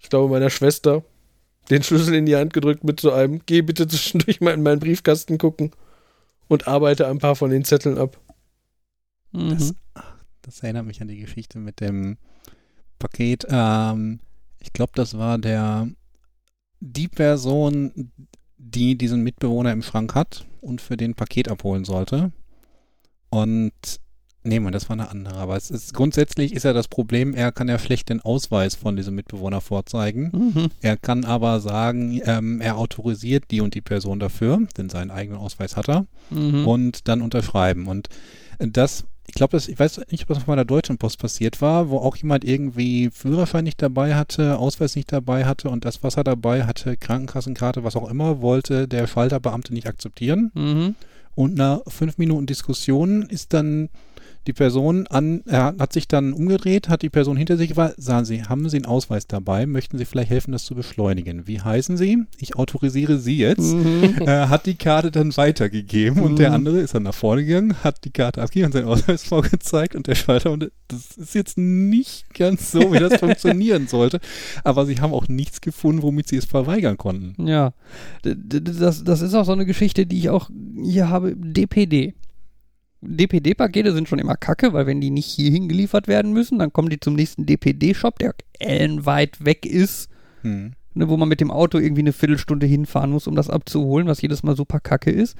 [0.00, 1.02] ich glaube, meiner Schwester
[1.70, 4.80] den Schlüssel in die Hand gedrückt mit so einem, geh bitte zwischendurch mal in meinen
[4.80, 5.70] Briefkasten gucken
[6.48, 8.18] und arbeite ein paar von den Zetteln ab.
[9.32, 9.50] Mhm.
[9.50, 9.74] Das,
[10.48, 12.16] das erinnert mich an die Geschichte mit dem
[12.98, 13.46] Paket.
[13.50, 14.20] Ähm,
[14.60, 15.88] ich glaube, das war der
[16.80, 18.12] die Person,
[18.56, 22.32] die diesen Mitbewohner im Schrank hat und für den Paket abholen sollte.
[23.28, 23.72] Und
[24.42, 25.36] nee, man, das war eine andere.
[25.36, 28.96] Aber es ist grundsätzlich ist ja das Problem, er kann ja schlecht den Ausweis von
[28.96, 30.30] diesem Mitbewohner vorzeigen.
[30.32, 30.68] Mhm.
[30.80, 35.38] Er kann aber sagen, ähm, er autorisiert die und die Person dafür, denn seinen eigenen
[35.38, 36.66] Ausweis hat er Mhm.
[36.66, 37.86] und dann unterschreiben.
[37.86, 38.08] Und
[38.58, 39.04] das,
[39.38, 42.16] glaube, das, ich weiß nicht, ob das bei der Deutschen Post passiert war, wo auch
[42.16, 46.64] jemand irgendwie Führerschein nicht dabei hatte, Ausweis nicht dabei hatte und das, was er dabei
[46.64, 50.50] hatte, Krankenkassenkarte, was auch immer, wollte der Schalterbeamte nicht akzeptieren.
[50.54, 50.94] Mhm.
[51.34, 53.90] Und nach fünf Minuten Diskussion ist dann
[54.48, 58.24] die Person an, er hat sich dann umgedreht, hat die Person hinter sich war, sagen
[58.24, 59.66] Sie, haben Sie einen Ausweis dabei?
[59.66, 61.46] Möchten Sie vielleicht helfen, das zu beschleunigen?
[61.46, 62.24] Wie heißen Sie?
[62.38, 63.60] Ich autorisiere Sie jetzt.
[63.74, 64.16] Mhm.
[64.22, 66.54] äh, hat die Karte dann weitergegeben und der Mhm.
[66.56, 70.06] andere ist dann nach vorne gegangen, hat die Karte abgegeben und seinen Ausweis vorgezeigt und
[70.06, 74.18] der Schalter und das ist jetzt nicht ganz so, wie das funktionieren sollte,
[74.64, 77.46] aber sie haben auch nichts gefunden, womit sie es verweigern konnten.
[77.46, 77.74] Ja,
[78.22, 80.48] das, das ist auch so eine Geschichte, die ich auch
[80.82, 81.36] hier habe.
[81.36, 82.14] DPD.
[83.00, 86.90] DPD-Pakete sind schon immer kacke, weil wenn die nicht hier hingeliefert werden müssen, dann kommen
[86.90, 90.08] die zum nächsten DPD-Shop, der ellenweit weg ist,
[90.42, 90.72] Hm.
[90.94, 94.22] ne, wo man mit dem Auto irgendwie eine Viertelstunde hinfahren muss, um das abzuholen, was
[94.22, 95.36] jedes Mal super kacke ist.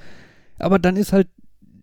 [0.57, 1.27] Aber dann ist halt,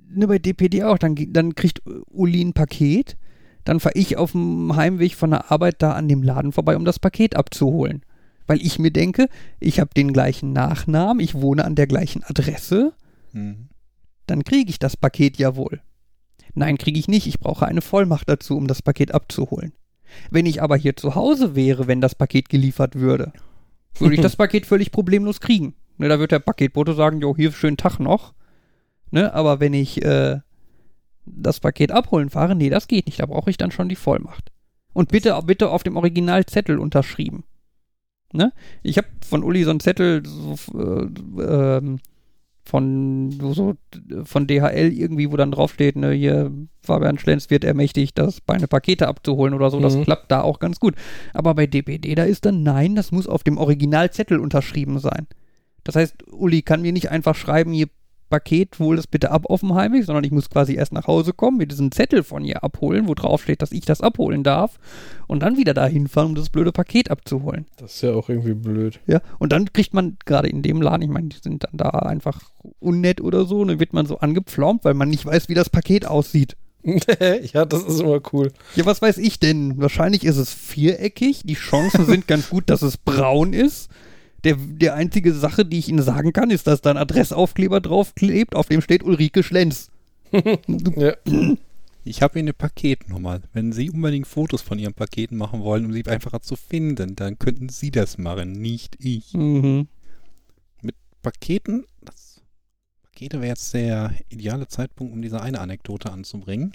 [0.09, 3.17] ne, bei DPD auch, dann, dann kriegt Uli ein Paket,
[3.65, 6.85] dann fahre ich auf dem Heimweg von der Arbeit da an dem Laden vorbei, um
[6.85, 8.03] das Paket abzuholen.
[8.47, 9.29] Weil ich mir denke,
[9.61, 12.93] ich habe den gleichen Nachnamen, ich wohne an der gleichen Adresse,
[13.33, 13.69] Hm.
[14.27, 15.81] Dann kriege ich das Paket ja wohl.
[16.55, 17.27] Nein, kriege ich nicht.
[17.27, 19.73] Ich brauche eine Vollmacht dazu, um das Paket abzuholen.
[20.31, 23.33] Wenn ich aber hier zu Hause wäre, wenn das Paket geliefert würde,
[23.99, 25.75] würde ich das Paket völlig problemlos kriegen.
[25.99, 28.35] Ne, da wird der Paketbote sagen, jo, hier schönen Tag noch.
[29.11, 30.41] Ne, aber wenn ich äh,
[31.25, 33.21] das Paket abholen fahre, nee, das geht nicht.
[33.21, 34.53] Da brauche ich dann schon die Vollmacht.
[34.93, 37.45] Und bitte, bitte auf dem Originalzettel unterschrieben.
[38.33, 38.53] Ne?
[38.83, 41.07] Ich habe von Uli so einen Zettel so, äh,
[41.43, 42.01] ähm,
[42.67, 43.75] von so,
[44.25, 46.51] von DHL irgendwie, wo dann draufsteht, ne, hier
[46.83, 49.79] Fabian Schlenz wird ermächtigt, das meine Pakete abzuholen oder so.
[49.81, 50.03] Das Mhm.
[50.05, 50.95] klappt da auch ganz gut.
[51.33, 55.29] Aber bei DPD, da ist dann nein, das muss auf dem Originalzettel unterschrieben sein.
[55.85, 57.87] Das heißt, Uli kann mir nicht einfach schreiben, hier
[58.29, 61.33] Paket, hol das bitte ab auf dem Heimweg, sondern ich muss quasi erst nach Hause
[61.33, 64.79] kommen, mir diesen Zettel von ihr abholen, wo drauf steht, dass ich das abholen darf
[65.27, 67.67] und dann wieder dahin fahren, um das blöde Paket abzuholen.
[67.79, 69.01] Das ist ja auch irgendwie blöd.
[69.07, 71.91] Ja, und dann kriegt man gerade in dem Laden, ich meine, die sind dann da
[71.91, 72.41] einfach
[72.81, 75.71] unnett oder so, und dann wird man so angepflaumt, weil man nicht weiß, wie das
[75.71, 76.57] Paket aussieht.
[77.53, 78.53] ja, das ist immer cool.
[78.77, 79.79] Ja, was weiß ich denn?
[79.79, 81.43] Wahrscheinlich ist es viereckig.
[81.45, 83.91] Die Chancen sind ganz gut, dass es braun ist.
[84.47, 88.55] Der, der einzige Sache, die ich Ihnen sagen kann, ist, dass da ein Adressaufkleber draufklebt,
[88.55, 89.91] auf dem steht Ulrike Schlenz.
[90.97, 91.15] Ja.
[92.05, 93.41] Ich habe hier eine Paketnummer.
[93.53, 97.41] Wenn Sie unbedingt Fotos von Ihren Paketen machen wollen, um sie einfacher zu finden, dann
[97.41, 99.35] könnten Sie das machen, nicht ich.
[99.35, 99.89] Mhm.
[101.23, 102.41] Paketen, das
[103.03, 106.71] Pakete wäre jetzt der ideale Zeitpunkt, um diese eine Anekdote anzubringen.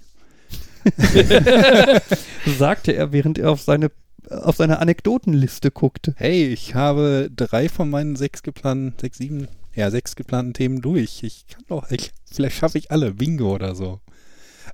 [2.45, 3.91] Sagte er, während er auf seine,
[4.29, 6.13] auf seine Anekdotenliste guckte.
[6.17, 11.23] Hey, ich habe drei von meinen sechs geplanten, sechs, sieben, ja, sechs geplanten Themen durch.
[11.23, 13.13] Ich kann doch, ich, vielleicht schaffe ich alle.
[13.13, 13.99] Bingo oder so.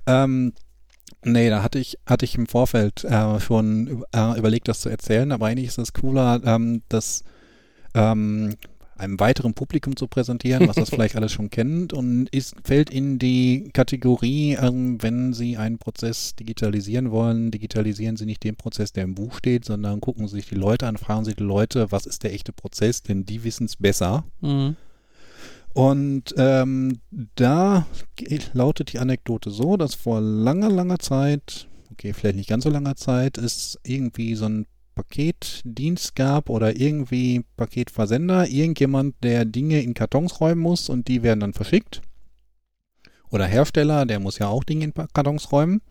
[0.06, 0.52] Ähm,
[1.24, 5.32] nee, da hatte ich, hatte ich im Vorfeld äh, schon äh, überlegt, das zu erzählen,
[5.32, 7.24] aber eigentlich ist es cooler, ähm, das
[7.94, 8.54] ähm,
[8.98, 13.18] einem weiteren Publikum zu präsentieren, was das vielleicht alles schon kennt und ist, fällt in
[13.18, 19.04] die Kategorie, ähm, wenn Sie einen Prozess digitalisieren wollen, digitalisieren Sie nicht den Prozess, der
[19.04, 22.06] im Buch steht, sondern gucken Sie sich die Leute an, fragen Sie die Leute, was
[22.06, 24.24] ist der echte Prozess, denn die wissen es besser.
[24.40, 24.76] Mhm.
[25.74, 26.98] Und ähm,
[27.36, 27.86] da
[28.52, 32.96] lautet die Anekdote so, dass vor langer, langer Zeit, okay, vielleicht nicht ganz so langer
[32.96, 34.66] Zeit, es irgendwie so ein
[34.98, 41.38] Paketdienst gab oder irgendwie Paketversender, irgendjemand, der Dinge in Kartons räumen muss und die werden
[41.38, 42.02] dann verschickt.
[43.30, 45.82] Oder Hersteller, der muss ja auch Dinge in Kartons räumen.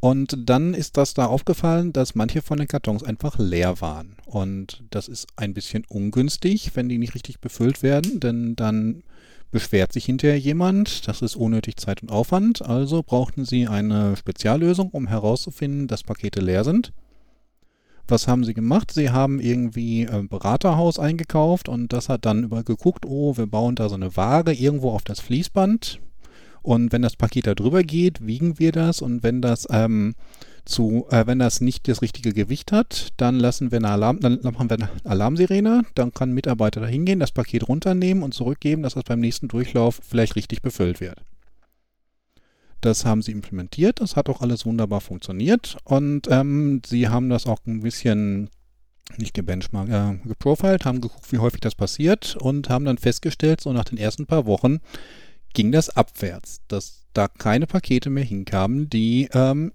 [0.00, 4.16] Und dann ist das da aufgefallen, dass manche von den Kartons einfach leer waren.
[4.24, 9.02] Und das ist ein bisschen ungünstig, wenn die nicht richtig befüllt werden, denn dann
[9.50, 12.62] beschwert sich hinterher jemand, das ist unnötig Zeit und Aufwand.
[12.62, 16.92] Also brauchten sie eine Speziallösung, um herauszufinden, dass Pakete leer sind.
[18.10, 18.90] Was haben sie gemacht?
[18.90, 23.74] Sie haben irgendwie ein Beraterhaus eingekauft und das hat dann über geguckt, oh, wir bauen
[23.74, 26.00] da so eine Waage irgendwo auf das Fließband.
[26.62, 30.14] Und wenn das Paket da drüber geht, wiegen wir das und wenn das ähm,
[30.64, 34.40] zu, äh, wenn das nicht das richtige Gewicht hat, dann lassen wir eine Alarm, dann
[34.42, 38.82] machen wir eine Alarmsirene, dann kann ein Mitarbeiter da hingehen, das Paket runternehmen und zurückgeben,
[38.82, 41.22] dass das beim nächsten Durchlauf vielleicht richtig befüllt wird.
[42.80, 45.76] Das haben sie implementiert, das hat auch alles wunderbar funktioniert.
[45.84, 48.50] Und ähm, sie haben das auch ein bisschen
[49.16, 53.72] nicht gebenchmarkt, äh, geprofiled, haben geguckt, wie häufig das passiert und haben dann festgestellt, so
[53.72, 54.80] nach den ersten paar Wochen
[55.54, 59.72] ging das abwärts, dass da keine Pakete mehr hinkamen, die ähm,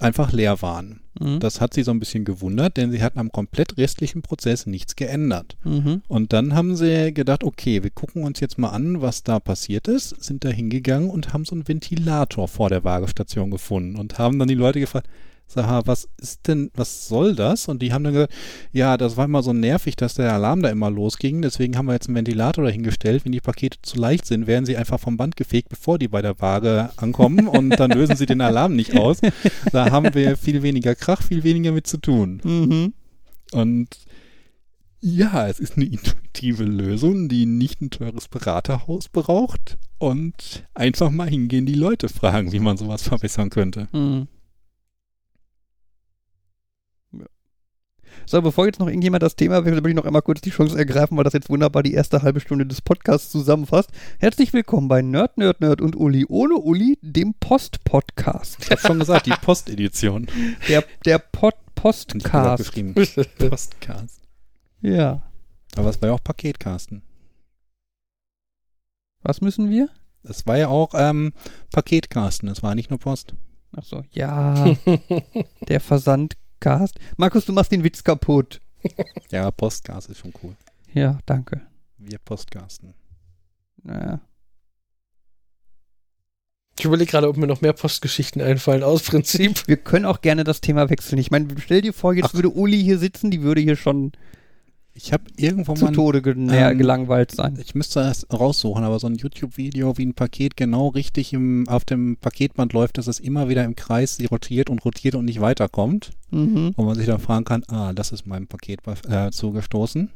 [0.00, 1.00] einfach leer waren.
[1.18, 1.40] Mhm.
[1.40, 4.96] Das hat sie so ein bisschen gewundert, denn sie hatten am komplett restlichen Prozess nichts
[4.96, 5.56] geändert.
[5.64, 6.02] Mhm.
[6.08, 9.88] Und dann haben sie gedacht, okay, wir gucken uns jetzt mal an, was da passiert
[9.88, 14.38] ist, sind da hingegangen und haben so einen Ventilator vor der Waagestation gefunden und haben
[14.38, 15.08] dann die Leute gefragt,
[15.52, 17.68] sag was ist denn, was soll das?
[17.68, 18.32] Und die haben dann gesagt,
[18.72, 21.94] ja, das war immer so nervig, dass der Alarm da immer losging, deswegen haben wir
[21.94, 23.24] jetzt einen Ventilator dahingestellt.
[23.24, 26.22] Wenn die Pakete zu leicht sind, werden sie einfach vom Band gefegt, bevor die bei
[26.22, 29.18] der Waage ankommen und dann lösen sie den Alarm nicht aus.
[29.72, 32.40] Da haben wir viel weniger Krach, viel weniger mit zu tun.
[32.44, 32.92] Mhm.
[33.52, 33.88] Und
[35.00, 41.28] ja, es ist eine intuitive Lösung, die nicht ein teures Beraterhaus braucht und einfach mal
[41.28, 43.88] hingehen, die Leute fragen, wie man sowas verbessern könnte.
[43.92, 44.28] Mhm.
[48.26, 50.78] So, bevor jetzt noch irgendjemand das Thema wechselt, will ich noch einmal kurz die Chance
[50.78, 53.90] ergreifen, weil das jetzt wunderbar die erste halbe Stunde des Podcasts zusammenfasst.
[54.18, 58.58] Herzlich willkommen bei Nerd, Nerd, Nerd und Uli ohne Uli, dem Post-Podcast.
[58.60, 60.26] Ich habe schon gesagt, die Postedition.
[60.68, 62.58] Der, der Pod Postcast.
[62.58, 62.94] geschrieben.
[63.38, 64.20] Postcast.
[64.82, 65.22] Ja.
[65.76, 67.02] Aber es war ja auch Paketcasten.
[69.22, 69.88] Was müssen wir?
[70.22, 71.32] Es war ja auch ähm,
[71.72, 73.34] Paketcasten, es war nicht nur Post.
[73.72, 74.76] Achso, ja.
[75.68, 75.80] der
[76.60, 76.98] Versandcast.
[77.16, 78.60] Markus, du machst den Witz kaputt.
[79.30, 80.56] Ja, Postcast ist schon cool.
[80.92, 81.60] Ja, danke.
[81.98, 82.94] Wir Postcasten.
[83.82, 84.20] Naja.
[86.78, 89.68] Ich überlege gerade, ob mir noch mehr Postgeschichten einfallen, aus Prinzip.
[89.68, 91.18] Wir können auch gerne das Thema wechseln.
[91.18, 92.34] Ich meine, stell dir vor, jetzt Ach.
[92.34, 94.12] würde Uli hier sitzen, die würde hier schon
[94.92, 97.58] Ich habe irgendwo zu mal Tode ge ähm, gelangweilt sein.
[97.60, 101.84] Ich müsste das raussuchen, aber so ein YouTube-Video, wie ein Paket genau richtig im, auf
[101.84, 106.10] dem Paketband läuft, dass es immer wieder im Kreis rotiert und rotiert und nicht weiterkommt.
[106.30, 106.74] Mhm.
[106.76, 110.10] Und man sich dann fragen kann, ah, das ist meinem Paket äh, zugestoßen.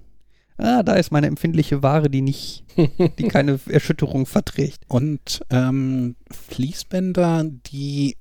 [0.57, 2.65] Ah, da ist meine empfindliche Ware, die nicht,
[3.19, 4.83] die keine Erschütterung verträgt.
[4.89, 8.17] Und ähm, Fließbänder, die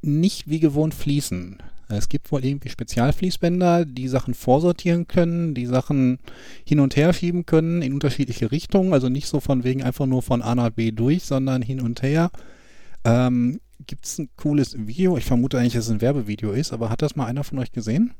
[0.00, 1.58] nicht wie gewohnt fließen.
[1.96, 6.18] Es gibt wohl irgendwie Spezialfließbänder, die Sachen vorsortieren können, die Sachen
[6.64, 8.92] hin und her schieben können in unterschiedliche Richtungen.
[8.92, 12.02] Also nicht so von wegen einfach nur von A nach B durch, sondern hin und
[12.02, 12.30] her.
[13.04, 15.16] Ähm, gibt es ein cooles Video?
[15.16, 17.72] Ich vermute eigentlich, dass es ein Werbevideo ist, aber hat das mal einer von euch
[17.72, 18.14] gesehen?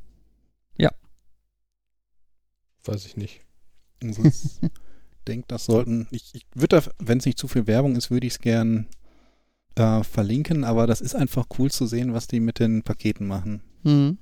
[2.85, 3.41] Weiß ich nicht.
[4.03, 4.17] Ich
[5.29, 6.09] denke, das sollten.
[6.11, 8.89] Ich, ich würde, wenn es nicht zu viel Werbung ist, würde ich es gern
[9.77, 13.63] äh, verlinken, aber das ist einfach cool zu sehen, was die mit den Paketen machen.
[13.85, 14.19] Hm.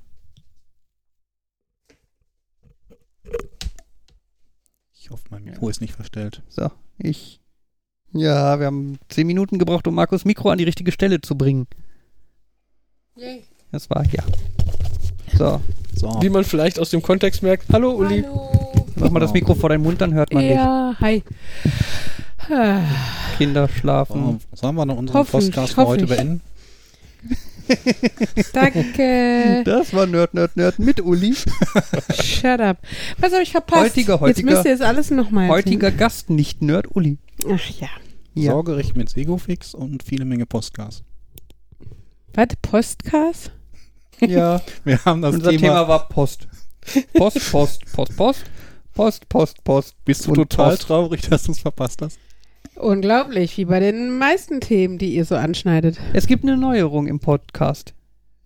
[4.92, 6.42] Ich hoffe, mein Mikro ist nicht verstellt.
[6.48, 7.40] So, ich.
[8.12, 11.66] Ja, wir haben zehn Minuten gebraucht, um Markus Mikro an die richtige Stelle zu bringen.
[13.70, 14.24] Das war ja.
[15.36, 15.60] So,
[15.94, 17.66] So, Wie man vielleicht aus dem Kontext merkt.
[17.72, 18.22] Hallo Uli.
[18.22, 18.72] Hallo.
[18.96, 20.52] mach mal das Mikro vor deinen Mund, dann hört man dich.
[20.52, 21.22] Ja, hi.
[23.38, 24.40] Kinder schlafen.
[24.52, 26.40] so, sollen wir noch unseren Hoffentlich, Podcast für heute beenden?
[28.52, 29.62] Danke.
[29.64, 31.34] Das war Nerd, Nerd, Nerd mit Uli.
[32.22, 32.78] Shut up.
[33.18, 33.82] Was habe ich verpasst?
[33.90, 37.18] Heutiger, Jetzt heutiger- müsst ihr jetzt alles nochmal Heutiger Gast, nicht Nerd Uli.
[37.48, 37.88] Ach ja.
[38.34, 38.52] Ja.
[38.52, 41.02] Sorgerecht mit Segofix und viele Menge Postgas.
[42.34, 42.48] Was?
[42.62, 43.52] Postcast?
[44.20, 46.48] Ja, Wir haben das unser Thema, Thema war Post.
[47.14, 48.44] Post, Post, Post, Post.
[48.94, 49.94] Post, Post, Post.
[50.04, 50.82] Bist du und total Post.
[50.82, 52.18] traurig, dass du es verpasst hast?
[52.80, 55.98] Unglaublich, wie bei den meisten Themen, die ihr so anschneidet.
[56.14, 57.92] Es gibt eine Neuerung im Podcast.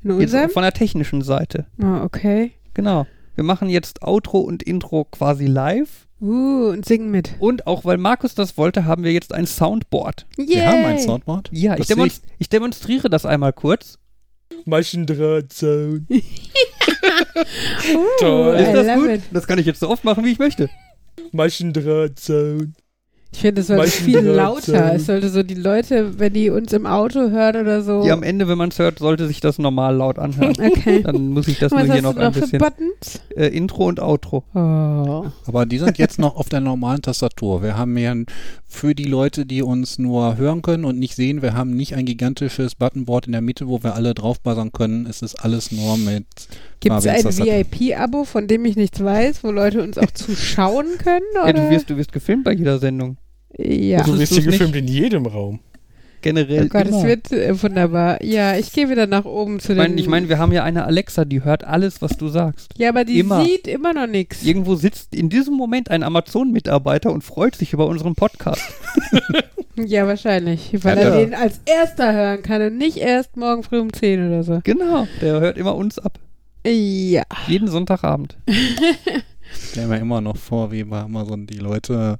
[0.02, 0.50] In Jetzt unserem?
[0.50, 1.66] von der technischen Seite.
[1.80, 2.50] Oh, okay.
[2.74, 3.06] Genau.
[3.36, 6.08] Wir machen jetzt Outro und Intro quasi live.
[6.20, 7.36] Uh, und singen mit.
[7.38, 10.26] Und auch weil Markus das wollte, haben wir jetzt ein Soundboard.
[10.36, 10.48] Yay.
[10.48, 11.50] Wir haben ein Soundboard.
[11.52, 13.98] Ja, ich, demonst ich demonstriere das einmal kurz.
[14.64, 16.08] Maschendrahtzaun.
[17.94, 18.56] Uh, Toll.
[18.56, 19.08] Ist das gut?
[19.08, 19.22] it.
[19.30, 20.70] Das kann ich jetzt so oft machen, wie ich möchte.
[21.32, 22.74] Maschendrahtzaun.
[23.34, 24.90] Ich finde, es sollte viel lauter.
[24.90, 28.04] ähm, Es sollte so die Leute, wenn die uns im Auto hören oder so.
[28.04, 30.54] Ja, am Ende, wenn man es hört, sollte sich das normal laut anhören.
[30.60, 31.02] okay.
[31.02, 32.60] Dann muss ich das nur hier noch ein noch für bisschen.
[32.60, 33.20] Buttons?
[33.36, 34.44] Äh, Intro und Outro.
[34.54, 35.26] Oh.
[35.46, 37.60] Aber die sind jetzt noch auf der normalen Tastatur.
[37.62, 38.26] Wir haben ja ein-
[38.66, 42.06] für die Leute, die uns nur hören können und nicht sehen, wir haben nicht ein
[42.06, 45.06] gigantisches Buttonboard in der Mitte, wo wir alle drauf buzzern können.
[45.06, 46.26] Es ist alles nur mit
[46.80, 47.46] Gibt es ein.
[47.46, 51.24] VIP-Abo, von dem ich nichts weiß, wo Leute uns auch zuschauen können?
[51.34, 51.52] Ja, Oder?
[51.52, 53.16] du, wirst, du wirst gefilmt bei jeder Sendung.
[53.58, 53.98] Ja.
[53.98, 55.60] Also- Du wirst hier gefilmt in jedem Raum.
[56.22, 56.64] Generell.
[56.64, 56.96] Oh Gott, immer.
[56.96, 58.24] es wird äh, wunderbar.
[58.24, 59.88] Ja, ich gehe wieder nach oben zu ich den.
[59.90, 62.72] meine, ich mein, wir haben ja eine Alexa, die hört alles, was du sagst.
[62.78, 63.44] ja, aber die immer.
[63.44, 64.42] sieht immer noch nichts.
[64.42, 68.62] Irgendwo sitzt in diesem Moment ein Amazon-Mitarbeiter und freut sich über unseren Podcast.
[69.76, 70.70] Ja, wahrscheinlich.
[70.84, 71.18] Weil Ja, er ja.
[71.24, 74.60] den als erster hören kann und nicht erst morgen früh um 10 oder so.
[74.62, 76.20] Genau, der hört immer uns ab.
[76.64, 77.24] Ja.
[77.48, 78.36] Jeden Sonntagabend.
[79.72, 82.18] stellen wir immer noch vor, wie bei Amazon die Leute,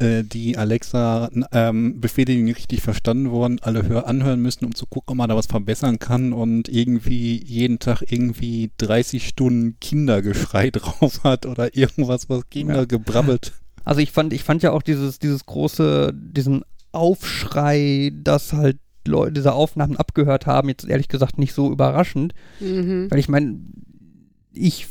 [0.00, 4.74] äh, die Alexa ähm, Befehle, die nicht richtig verstanden wurden, alle hör anhören müssen, um
[4.74, 9.76] zu gucken, ob man da was verbessern kann und irgendwie jeden Tag irgendwie 30 Stunden
[9.80, 12.84] Kindergeschrei drauf hat oder irgendwas, was Kinder Ja.
[12.86, 13.52] gebrabbelt.
[13.84, 19.32] Also ich fand, ich fand ja auch dieses, dieses große, diesen Aufschrei, dass halt Leute
[19.32, 22.34] diese Aufnahmen abgehört haben, jetzt ehrlich gesagt nicht so überraschend.
[22.60, 23.10] Mhm.
[23.10, 23.58] Weil ich meine,
[24.52, 24.86] ich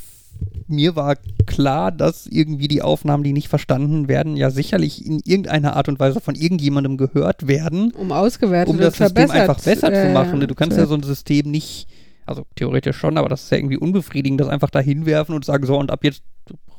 [0.68, 1.16] mir war
[1.48, 6.00] klar, dass irgendwie die Aufnahmen, die nicht verstanden werden, ja sicherlich in irgendeiner Art und
[6.00, 10.40] Weise von irgendjemandem gehört werden, Um ausgewertet um das System einfach besser äh, zu machen.
[10.42, 11.88] Du kannst ja so ein System nicht,
[12.26, 15.66] also theoretisch schon, aber das ist ja irgendwie unbefriedigend, das einfach da hinwerfen und sagen,
[15.66, 16.22] so und ab jetzt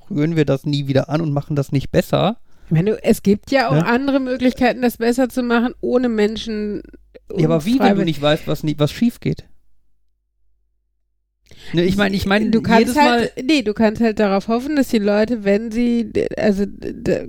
[0.08, 2.36] rühren wir das nie wieder an und machen das nicht besser.
[2.66, 3.82] Ich meine, es gibt ja auch Ja.
[3.82, 6.82] andere Möglichkeiten, das besser zu machen, ohne Menschen.
[7.36, 9.44] Ja, aber wie, wenn du nicht weißt, was, nie, was schief geht?
[11.72, 13.10] Ne, ich meine, ich meine, du kannst jedes Mal.
[13.10, 16.64] halt, nee, du kannst halt darauf hoffen, dass die Leute, wenn sie, also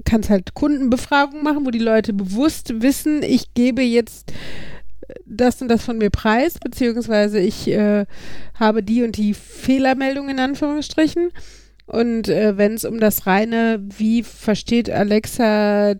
[0.06, 4.34] kannst halt Kundenbefragungen machen, wo die Leute bewusst wissen, ich gebe jetzt
[5.26, 8.06] das und das von mir preis, beziehungsweise ich äh,
[8.60, 11.32] habe die und die Fehlermeldung in Anführungsstrichen.
[11.86, 15.96] Und äh, wenn es um das reine, wie versteht Alexa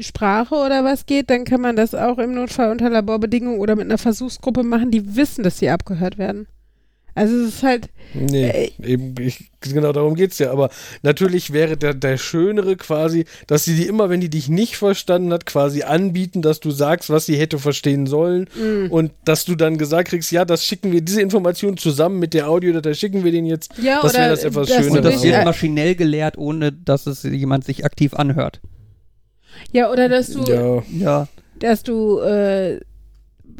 [0.00, 3.84] Sprache oder was geht, dann kann man das auch im Notfall unter Laborbedingungen oder mit
[3.84, 6.46] einer Versuchsgruppe machen, die wissen, dass sie abgehört werden.
[7.18, 10.50] Also es ist halt, Nee, eben, ich, genau darum geht's ja.
[10.50, 10.70] Aber
[11.02, 15.30] natürlich wäre der, der Schönere quasi, dass sie die immer, wenn die dich nicht verstanden
[15.32, 18.48] hat, quasi anbieten, dass du sagst, was sie hätte verstehen sollen.
[18.58, 18.88] mh.
[18.90, 22.48] Und dass du dann gesagt kriegst, ja, das schicken wir, diese Information zusammen mit der
[22.48, 23.72] Audiodatei schicken wir den jetzt.
[23.82, 24.96] Ja, Das oder wäre das etwas dass du Schöneres.
[25.04, 28.60] Und das wird äh, maschinell gelehrt, ohne dass es jemand sich aktiv anhört.
[29.72, 31.28] ja, oder dass du, Ja, Ja.
[31.58, 32.80] dass du, äh,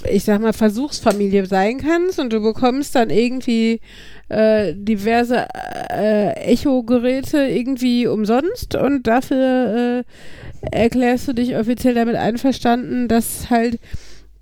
[0.05, 3.81] ich sag mal, Versuchsfamilie sein kannst und du bekommst dann irgendwie
[4.29, 5.47] äh, diverse
[5.91, 10.05] äh, Echo-Geräte irgendwie umsonst und dafür
[10.63, 13.79] äh, erklärst du dich offiziell damit einverstanden, dass halt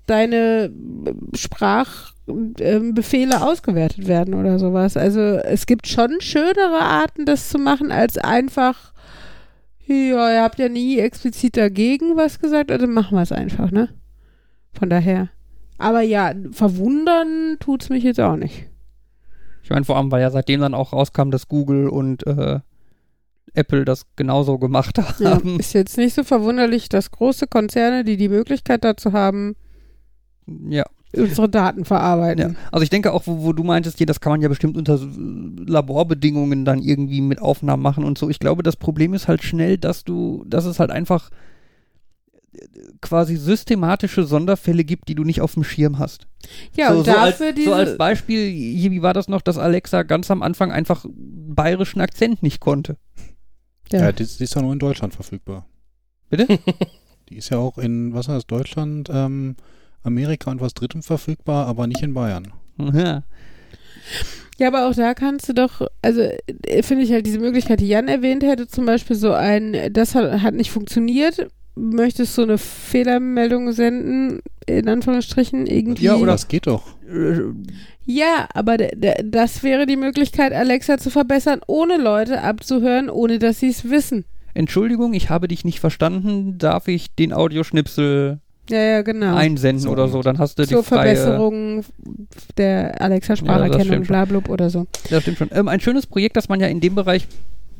[0.07, 0.71] deine
[1.33, 4.97] Sprachbefehle ausgewertet werden oder sowas.
[4.97, 8.93] Also es gibt schon schönere Arten, das zu machen, als einfach,
[9.85, 13.89] ja, ihr habt ja nie explizit dagegen was gesagt, also machen wir es einfach, ne?
[14.73, 15.29] Von daher.
[15.77, 18.65] Aber ja, verwundern tut's mich jetzt auch nicht.
[19.63, 22.59] Ich meine, vor allem, weil ja seitdem dann auch rauskam, dass Google und äh,
[23.53, 25.59] Apple das genauso gemacht Ja, haben.
[25.59, 29.55] ist jetzt nicht so verwunderlich, dass große Konzerne, die die Möglichkeit dazu haben,
[30.67, 30.83] Ja.
[31.15, 32.53] unsere Daten verarbeiten.
[32.53, 34.77] Ja, also ich denke auch, wo, wo du meintest, hier, das kann man ja bestimmt
[34.77, 34.99] unter
[35.65, 38.29] Laborbedingungen dann irgendwie mit Aufnahmen machen und so.
[38.29, 41.29] Ich glaube, das Problem ist halt schnell, dass du, dass es halt einfach
[43.01, 46.27] quasi systematische Sonderfälle gibt, die du nicht auf dem Schirm hast.
[46.75, 47.69] Ja, so, und so, als, dafür diese.
[47.69, 52.43] so als Beispiel, wie war das noch, dass Alexa ganz am Anfang einfach bayerischen Akzent
[52.43, 52.97] nicht konnte?
[53.91, 54.11] Ja, ja.
[54.11, 55.65] die, die ist ja nur in Deutschland verfügbar.
[56.29, 56.59] Bitte?
[57.29, 59.57] Die ist ja auch in, was heißt Deutschland, ähm,
[60.01, 62.53] Amerika und was Drittem verfügbar, aber nicht in Bayern.
[62.77, 63.23] Ja.
[64.57, 67.87] Ja, aber auch da kannst du doch, also äh, finde ich halt diese Möglichkeit, die
[67.87, 71.47] Jan erwähnt hätte, zum Beispiel so ein, das hat, hat nicht funktioniert,
[71.77, 76.05] möchtest du eine Fehlermeldung senden, in Anführungsstrichen, irgendwie.
[76.05, 76.83] Ja, oder- das geht doch.
[77.09, 77.41] Äh,
[78.09, 83.67] Ja, aber das wäre die Möglichkeit, Alexa zu verbessern, ohne Leute abzuhören, ohne dass sie
[83.69, 84.23] es wissen.
[84.53, 86.57] Entschuldigung, ich habe dich nicht verstanden.
[86.57, 89.35] Darf ich den Audioschnipsel Ja, ja, genau.
[89.35, 89.89] einsenden So.
[89.91, 90.21] oder so?
[90.21, 91.15] Dann hast du Zur die freie...
[91.15, 91.83] Verbesserung
[92.57, 94.03] der Ja, das Alexa-Spracherkennung, schon.
[94.07, 94.87] blablub oder so.
[95.09, 95.49] Das stimmt schon.
[95.51, 97.27] Ähm, ein schönes Projekt, das man ja in dem Bereich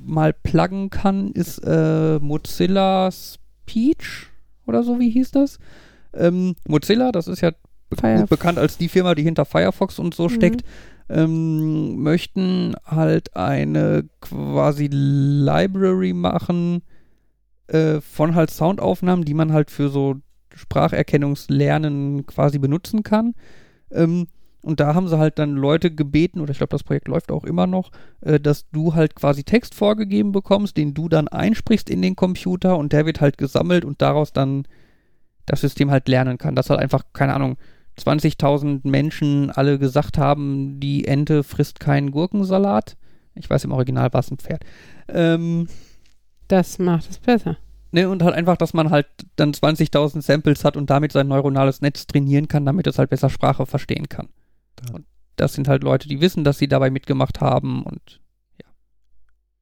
[0.06, 3.10] mal pluggen kann, ist äh, Mozilla
[3.68, 4.28] Speech
[4.66, 5.60] oder so, wie hieß das?
[6.14, 7.52] Ähm, Mozilla, das ist ja
[7.90, 10.30] be gut bekannt als die Firma, die hinter Firefox und so Mhm.
[10.30, 10.64] steckt,
[11.10, 16.82] ähm, möchten halt eine quasi Library machen
[17.68, 20.16] äh, von halt Soundaufnahmen, die man halt für so
[20.54, 23.36] Spracherkennungslernen quasi benutzen kann.
[23.92, 24.28] Ähm,
[24.68, 27.46] und da haben sie halt dann Leute gebeten, oder ich glaube, das Projekt läuft auch
[27.46, 27.92] immer noch,
[28.22, 32.78] äh, dass du halt quasi Text vorgegeben bekommst, den du dann einsprichst in den Computer
[32.78, 34.68] und der wird halt gesammelt und daraus dann
[35.46, 36.54] das System halt lernen kann.
[36.56, 37.58] Dass halt einfach, keine Ahnung,
[37.98, 42.98] 20.000 Menschen alle gesagt haben, die Ente frisst keinen Gurkensalat.
[43.36, 44.64] Ich weiß im Original war es ein Pferd.
[45.08, 45.68] Ähm,
[46.50, 47.58] Das macht es besser.
[47.92, 49.08] Ne, und halt einfach, dass man halt
[49.38, 53.30] dann 20.000 Samples hat und damit sein neuronales Netz trainieren kann, damit es halt besser
[53.30, 54.28] Sprache verstehen kann.
[54.88, 54.96] Ja.
[54.96, 55.06] Und
[55.36, 58.20] das sind halt Leute, die wissen, dass sie dabei mitgemacht haben und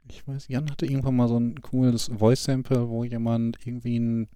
[0.08, 4.28] Ich weiß, Jan hatte irgendwann mal so ein cooles Voice-Sample, wo jemand irgendwie ein,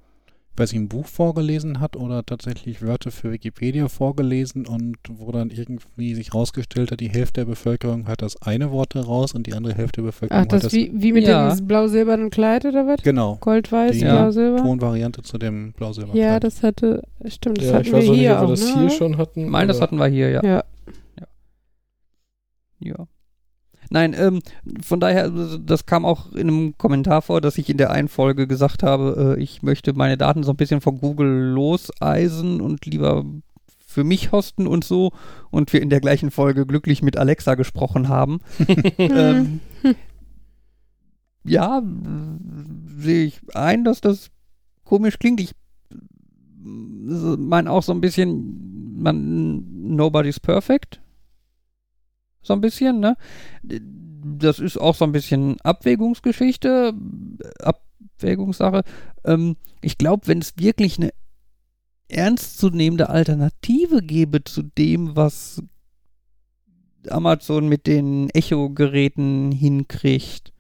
[0.58, 5.52] weiß ich, ein Buch vorgelesen hat oder tatsächlich Wörter für Wikipedia vorgelesen und wo dann
[5.52, 9.54] irgendwie sich rausgestellt hat, die Hälfte der Bevölkerung hört das eine Wort raus und die
[9.54, 11.54] andere Hälfte der Bevölkerung Ach, hört das wie, wie mit Ja.
[11.56, 13.02] dem blau-silbernen Kleid oder was?
[13.04, 13.38] Genau.
[13.40, 14.58] Gold-weiß, Die blau-silber?
[14.58, 16.16] Tonvariante zu dem blau-silber.
[16.16, 18.46] Ja, das hatte, stimmt, das Ja, hatten ich weiß wir auch nicht, hier ob wir
[18.46, 18.80] auch, das ne?
[18.82, 19.40] hier schon hatten.
[19.46, 20.44] ich meine, das hatten wir hier, ja.
[20.44, 20.64] Ja.
[22.80, 23.08] Ja.
[23.90, 24.42] Nein, ähm,
[24.84, 28.08] von daher, also, das kam auch in einem Kommentar vor, dass ich in der einen
[28.08, 32.86] Folge gesagt habe, äh, ich möchte meine Daten so ein bisschen von Google loseisen und
[32.86, 33.26] lieber
[33.86, 35.12] für mich hosten und so
[35.50, 38.40] und wir in der gleichen Folge glücklich mit Alexa gesprochen haben.
[39.00, 39.62] ähm,
[41.44, 44.30] ja, äh, sehe ich ein, dass das
[44.84, 45.40] komisch klingt.
[45.40, 45.54] Ich
[46.62, 51.02] meine auch so ein bisschen, man, nobody's perfect.
[52.42, 53.16] So ein bisschen, ne?
[53.62, 56.94] Das ist auch so ein bisschen Abwägungsgeschichte,
[57.60, 58.84] Abwägungssache.
[59.26, 61.12] Ähm, ich glaube, wenn es wirklich eine
[62.10, 65.62] ernstzunehmende Alternative gäbe zu dem, was
[67.08, 70.52] Amazon mit den Echo-Geräten hinkriegt,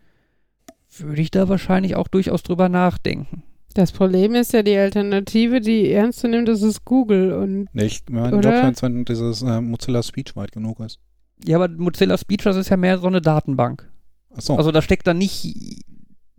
[0.97, 3.43] würde ich da wahrscheinlich auch durchaus drüber nachdenken.
[3.73, 7.85] Das Problem ist ja die Alternative, die ernst zu nehmen, das ist Google und Nee,
[7.85, 8.63] ich meine, Oder?
[8.63, 10.99] wenn wenn dieses äh, Mozilla Speech weit genug ist.
[11.45, 13.89] Ja, aber Mozilla Speech, das ist ja mehr so eine Datenbank.
[14.35, 14.55] Achso.
[14.55, 15.85] Also da steckt da nicht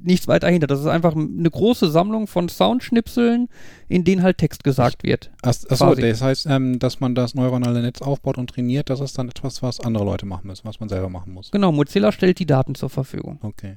[0.03, 0.67] nichts weiter hinter.
[0.67, 3.49] Das ist einfach eine große Sammlung von Soundschnipseln,
[3.89, 5.31] in denen halt Text gesagt wird.
[5.43, 9.29] Achso, das heißt, ähm, dass man das neuronale Netz aufbaut und trainiert, das ist dann
[9.29, 11.51] etwas, was andere Leute machen müssen, was man selber machen muss.
[11.51, 13.39] Genau, Mozilla stellt die Daten zur Verfügung.
[13.43, 13.77] Okay.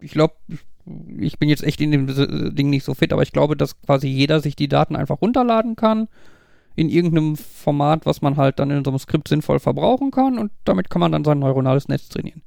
[0.00, 0.34] Ich glaube,
[1.18, 4.08] ich bin jetzt echt in dem Ding nicht so fit, aber ich glaube, dass quasi
[4.08, 6.08] jeder sich die Daten einfach runterladen kann
[6.80, 10.50] in irgendeinem Format, was man halt dann in so einem Skript sinnvoll verbrauchen kann und
[10.64, 12.40] damit kann man dann sein neuronales Netz trainieren.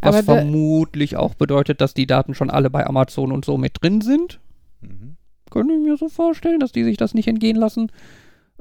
[0.00, 3.82] Was Aber vermutlich auch bedeutet, dass die Daten schon alle bei Amazon und so mit
[3.82, 4.40] drin sind.
[4.80, 5.16] Mhm.
[5.50, 7.92] Könnte ich mir so vorstellen, dass die sich das nicht entgehen lassen.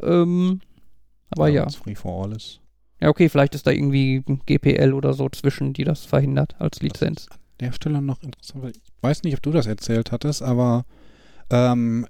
[0.01, 0.59] Ähm,
[1.29, 1.61] aber ja.
[1.61, 2.59] wenn's Free for all ist.
[2.99, 7.27] Ja, okay, vielleicht ist da irgendwie GPL oder so zwischen, die das verhindert als Lizenz.
[7.31, 10.85] An der Stelle noch interessant, weil ich weiß nicht, ob du das erzählt hattest, aber
[11.49, 12.07] ähm,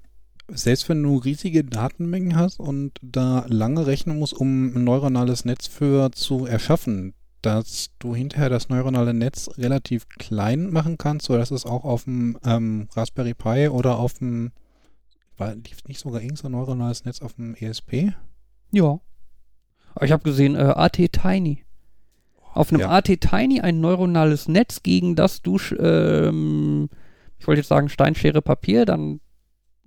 [0.48, 5.66] selbst wenn du riesige Datenmengen hast und da lange rechnen musst, um ein neuronales Netz
[5.66, 11.66] für zu erschaffen, dass du hinterher das neuronale Netz relativ klein machen kannst, sodass es
[11.66, 14.52] auch auf dem ähm, Raspberry Pi oder auf dem
[15.36, 18.12] war lief nicht sogar irgend so ein neuronales Netz auf dem ESP?
[18.70, 19.00] Ja.
[19.94, 21.64] Aber ich habe gesehen, äh, AT Tiny.
[22.52, 22.90] Auf einem Ja.
[22.90, 26.88] AT Tiny ein neuronales Netz, gegen das du, ähm,
[27.38, 29.20] ich wollte jetzt sagen Steinschere Papier, dann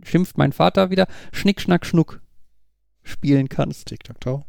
[0.03, 2.21] schimpft mein Vater wieder, Schnick, Schnack, Schnuck
[3.03, 3.87] spielen kannst.
[3.87, 4.43] Tic-Tac-Toe?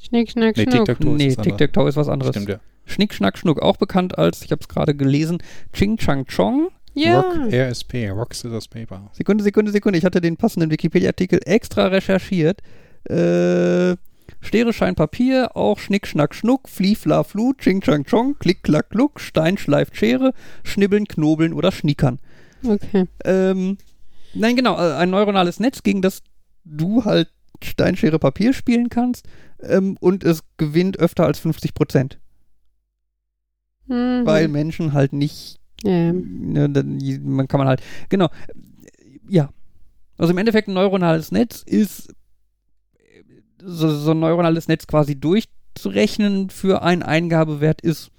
[0.00, 0.86] Schnick, schnack, Nee, schnuck.
[0.86, 1.56] Tic-Tac-Toe nee, ist das andere.
[1.56, 2.34] Tic-Tac-Toe ist was anderes.
[2.34, 2.60] Stimmt, ja.
[2.86, 5.38] Schnick, Schnack, Schnuck, auch bekannt als, ich habe es gerade gelesen,
[5.72, 6.70] Ching Chang Chong.
[6.94, 7.20] Ja.
[7.20, 9.10] Rock, RSP, Rock, Scissors, Paper.
[9.12, 9.98] Sekunde, Sekunde, Sekunde.
[9.98, 12.62] Ich hatte den passenden Wikipedia-Artikel extra recherchiert.
[13.08, 13.96] Äh,
[14.42, 18.90] Stere, Schein, Papier, auch Schnick, Schnack, Schnuck, Flie, Fla, Flu, Ching, Chang, Chong, Klick, Klack,
[18.90, 20.32] Kluck, Stein, Schleif, Schere,
[20.64, 22.18] Schnibbeln, Knobeln oder Schnickern.
[22.64, 23.06] Okay.
[23.24, 23.78] Ähm,
[24.34, 26.22] nein, genau, äh, ein neuronales Netz, gegen das
[26.64, 27.28] du halt
[27.62, 29.26] Stein, Schere, Papier spielen kannst
[29.60, 32.18] ähm, und es gewinnt öfter als 50 Prozent,
[33.86, 34.22] Mhm.
[34.24, 36.12] weil Menschen halt nicht Ja.
[36.12, 36.68] ne,
[37.22, 38.28] man kann man halt, genau,
[39.28, 39.50] ja.
[40.18, 42.12] Also im Endeffekt ein neuronales Netz ist
[43.62, 48.10] so, so ein neuronales Netz quasi durchzurechnen für einen Eingabewert ist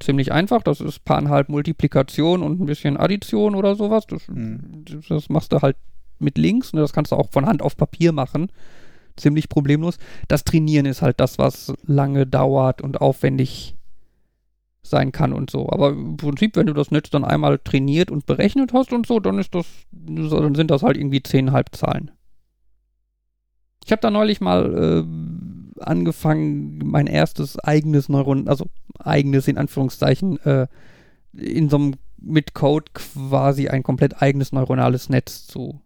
[0.00, 0.62] ziemlich einfach.
[0.62, 4.06] Das ist paareinhalb Multiplikation und ein bisschen Addition oder sowas.
[4.06, 4.84] Das, Mhm.
[5.08, 5.76] das machst du halt
[6.18, 6.72] mit links.
[6.72, 6.80] Ne?
[6.80, 8.50] Das kannst du auch von Hand auf Papier machen.
[9.16, 9.98] Ziemlich problemlos.
[10.28, 13.76] Das Trainieren ist halt das, was lange dauert und aufwendig
[14.82, 15.70] sein kann und so.
[15.70, 19.18] Aber im Prinzip, wenn du das Netz dann einmal trainiert und berechnet hast und so,
[19.20, 22.10] dann ist das, dann sind das halt irgendwie zehn Halbzahlen.
[23.86, 25.04] Ich habe da neulich mal äh,
[25.80, 28.66] angefangen, mein erstes eigenes Neuron, also
[28.98, 30.66] eigenes in Anführungszeichen, äh,
[31.32, 35.80] in so einem mit Code quasi ein komplett eigenes neuronales Netz zu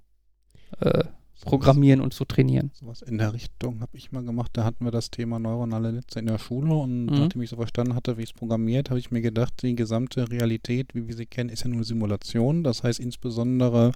[0.81, 1.05] äh,
[1.41, 2.71] programmieren und zu trainieren.
[2.75, 4.51] Sowas in der Richtung habe ich mal gemacht.
[4.55, 7.15] Da hatten wir das Thema neuronale Netze in der Schule und Mhm.
[7.21, 10.95] nachdem ich so verstanden hatte, wie es programmiert, habe ich mir gedacht, die gesamte Realität,
[10.95, 12.63] wie wir sie kennen, ist ja nur Simulation.
[12.65, 13.93] Das heißt insbesondere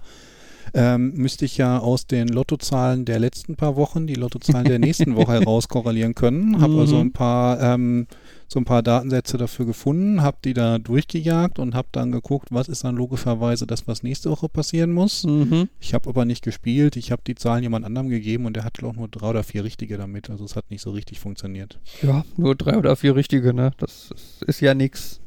[0.73, 5.15] ähm, müsste ich ja aus den Lottozahlen der letzten paar Wochen die Lottozahlen der nächsten
[5.15, 6.61] Woche heraus korrelieren können.
[6.61, 7.01] Habe also Mhm.
[7.01, 8.07] ein paar ähm,
[8.47, 12.67] so ein paar Datensätze dafür gefunden, habe die da durchgejagt und habe dann geguckt, was
[12.67, 15.23] ist dann logischerweise das, was nächste Woche passieren muss.
[15.23, 15.69] Mhm.
[15.79, 16.95] Ich habe aber nicht gespielt.
[16.95, 19.63] Ich habe die Zahlen jemand anderem gegeben und der hat auch nur drei oder vier
[19.63, 20.29] richtige damit.
[20.29, 21.79] Also es hat nicht so richtig funktioniert.
[22.03, 23.71] Ja, nur drei oder vier richtige, ne?
[23.79, 24.11] Das
[24.45, 25.19] ist, ja nix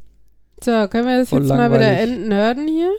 [0.63, 2.13] So, können wir das Voll jetzt mal wieder langweilig.
[2.19, 2.91] entnörden hier?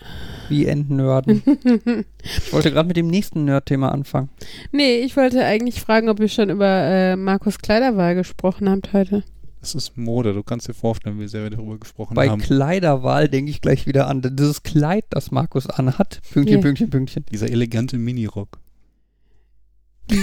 [0.50, 1.44] wie Endnörden.
[2.24, 4.30] ich wollte gerade mit dem nächsten Nerd-Thema anfangen.
[4.72, 9.24] nee, ich wollte eigentlich fragen, ob ihr schon über äh, Markus Kleiderwahl gesprochen habt heute.
[9.60, 10.34] Das ist Mode.
[10.34, 12.42] Du kannst dir vorstellen, wie sehr wir darüber gesprochen Bei haben.
[12.42, 16.22] Kleiderwahl denke ich gleich wieder an dieses Kleid, das Markus anhat.
[16.32, 16.62] Pünktchen, Ja.
[16.62, 17.26] Pünktchen, Pünktchen.
[17.32, 18.60] Dieser elegante Minirock.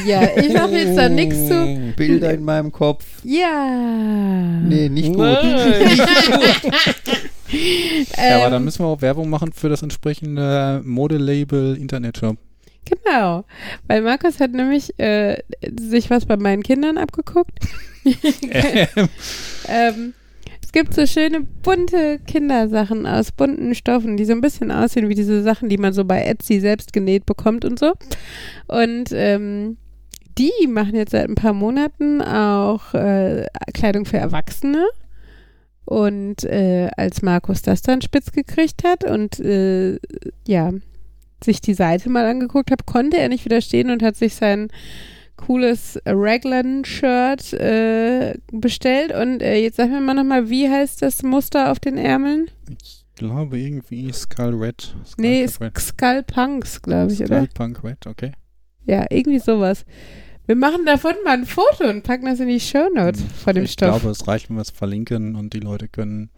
[0.07, 1.93] Ja, ich sag jetzt da nichts zu.
[1.97, 3.05] Bilder in meinem Kopf.
[3.23, 4.61] Ja.
[4.63, 5.19] Nee, nicht gut.
[5.27, 5.37] ja,
[8.37, 12.37] aber Ähm, dann müssen wir auch Werbung machen für das entsprechende Modelabel Internetshop.
[12.85, 13.45] Genau,
[13.87, 15.39] weil Markus hat nämlich äh,
[15.81, 17.59] sich was bei meinen Kindern abgeguckt.
[19.69, 20.05] ähm, es
[20.75, 25.43] gibt so schöne bunte Kindersachen aus bunten Stoffen, die so ein bisschen aussehen wie diese
[25.43, 27.93] Sachen, die man so bei Etsy selbst genäht bekommt und so.
[28.67, 29.77] Und ähm,
[30.37, 34.85] die machen jetzt seit ein paar Monaten auch äh, Kleidung für Erwachsene.
[35.85, 40.01] Und äh, als Markus das dann spitz gekriegt hat und äh,
[40.47, 40.73] ja,
[41.43, 44.69] sich die Seite mal angeguckt hat, konnte er nicht widerstehen und hat sich sein
[45.37, 49.13] cooles Raglan-Shirt äh, bestellt.
[49.15, 52.51] Und äh, jetzt sag mir mal nochmal, wie heißt das Muster auf den Ärmeln?
[52.83, 54.95] Ich glaube irgendwie Skull Red.
[55.07, 55.79] Skull Nee, Red.
[55.79, 57.37] Skull Punks, glaube ich, oder?
[57.37, 58.33] Skull Punk Red, okay.
[58.87, 59.85] Ja, irgendwie sowas.
[60.47, 63.73] Wir machen davon mal ein Foto und packen das in die Shownotes von dem ich
[63.73, 64.01] Stoff.
[64.01, 66.31] glaube, es reicht, wenn wir es verlinken und die Leute können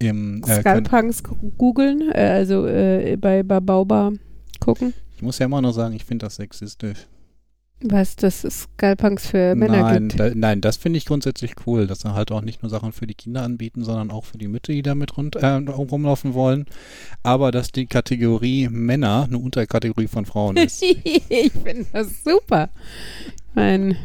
[0.00, 4.12] im äh, Skull können, Punks gu- googeln, äh, also äh, bei Babauba
[4.60, 4.92] gucken.
[5.16, 7.06] Ich muss ja immer nur sagen, ich finde das sexistisch.
[7.80, 10.18] Was das Skull Punks für Männer nein, gibt.
[10.18, 13.06] da, nein, das finde ich grundsätzlich cool, dass sie halt auch nicht nur Sachen für
[13.06, 16.66] die Kinder anbieten, sondern auch für die Mütter, die damit rund, äh, rumlaufen wollen.
[17.22, 20.82] Aber dass die Kategorie Männer eine Unterkategorie von Frauen ist.
[20.82, 22.68] ich finde das super.
[23.36, 23.96] Ich meine,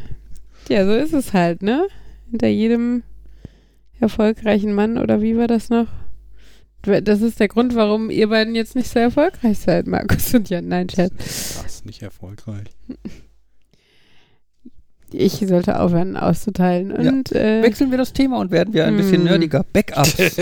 [0.70, 1.88] ja, so ist es halt, ne?
[2.30, 3.02] Hinter jedem
[4.00, 5.88] erfolgreichen Mann oder wie war das noch?
[6.84, 10.68] Das ist der Grund, warum ihr beiden jetzt nicht so erfolgreich seid, Markus und Jan.
[10.68, 11.18] Nein, Chat.
[11.18, 12.68] Krass, nicht erfolgreich.
[15.14, 16.90] Ich sollte aufhören auszuteilen.
[17.02, 17.12] Ja.
[17.12, 19.24] Und äh, Wechseln wir das Thema und werden wir ein bisschen Hm.
[19.26, 19.66] nerdiger.
[19.72, 20.16] Backups.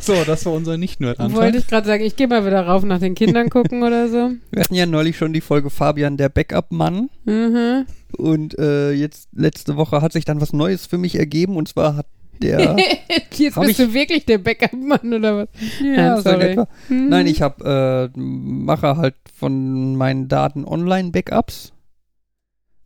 [0.00, 2.84] So, das war unser nicht nerd wollte ich gerade sagen, ich gehe mal wieder rauf
[2.84, 4.32] nach den Kindern gucken oder so.
[4.50, 7.08] wir hatten ja neulich schon die Folge Fabian, der Backup-Mann.
[7.24, 7.86] Mhm.
[8.18, 11.56] Und äh, jetzt letzte Woche hat sich dann was Neues für mich ergeben.
[11.56, 12.06] Und zwar hat
[12.42, 12.76] der...
[13.34, 15.48] Jetzt bist ich- du wirklich der Backup-Mann oder was?
[15.82, 16.50] ja, so in sorry.
[16.50, 16.68] etwa.
[16.90, 17.08] Mhm.
[17.08, 21.72] Nein, ich habe äh, mache halt von meinen Daten Online-Backups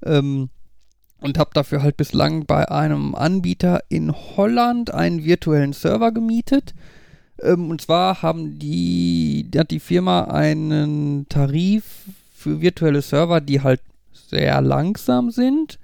[0.05, 0.51] ähm,
[1.21, 6.75] und habe dafür halt bislang bei einem Anbieter in Holland einen virtuellen Server gemietet.
[7.43, 11.85] Ähm, und zwar haben die, hat die Firma einen Tarif
[12.33, 13.81] für virtuelle Server, die halt
[14.13, 15.79] sehr langsam sind,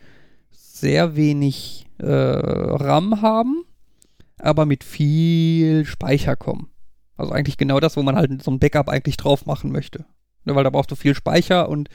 [0.52, 3.64] sehr wenig äh, RAM haben,
[4.38, 6.68] aber mit viel Speicher kommen.
[7.16, 10.04] Also eigentlich genau das, wo man halt so ein Backup eigentlich drauf machen möchte.
[10.44, 11.88] Ne, weil da brauchst du viel Speicher und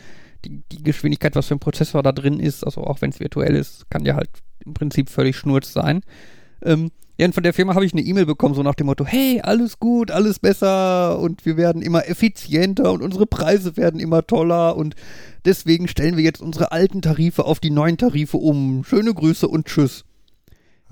[0.45, 3.55] die, die Geschwindigkeit, was für ein Prozessor da drin ist, also auch wenn es virtuell
[3.55, 4.29] ist, kann ja halt
[4.65, 6.01] im Prinzip völlig schnurz sein.
[6.63, 9.05] Ähm, ja, und von der Firma habe ich eine E-Mail bekommen, so nach dem Motto,
[9.05, 14.25] hey, alles gut, alles besser und wir werden immer effizienter und unsere Preise werden immer
[14.25, 14.95] toller und
[15.43, 18.85] deswegen stellen wir jetzt unsere alten Tarife auf die neuen Tarife um.
[18.85, 20.05] Schöne Grüße und tschüss.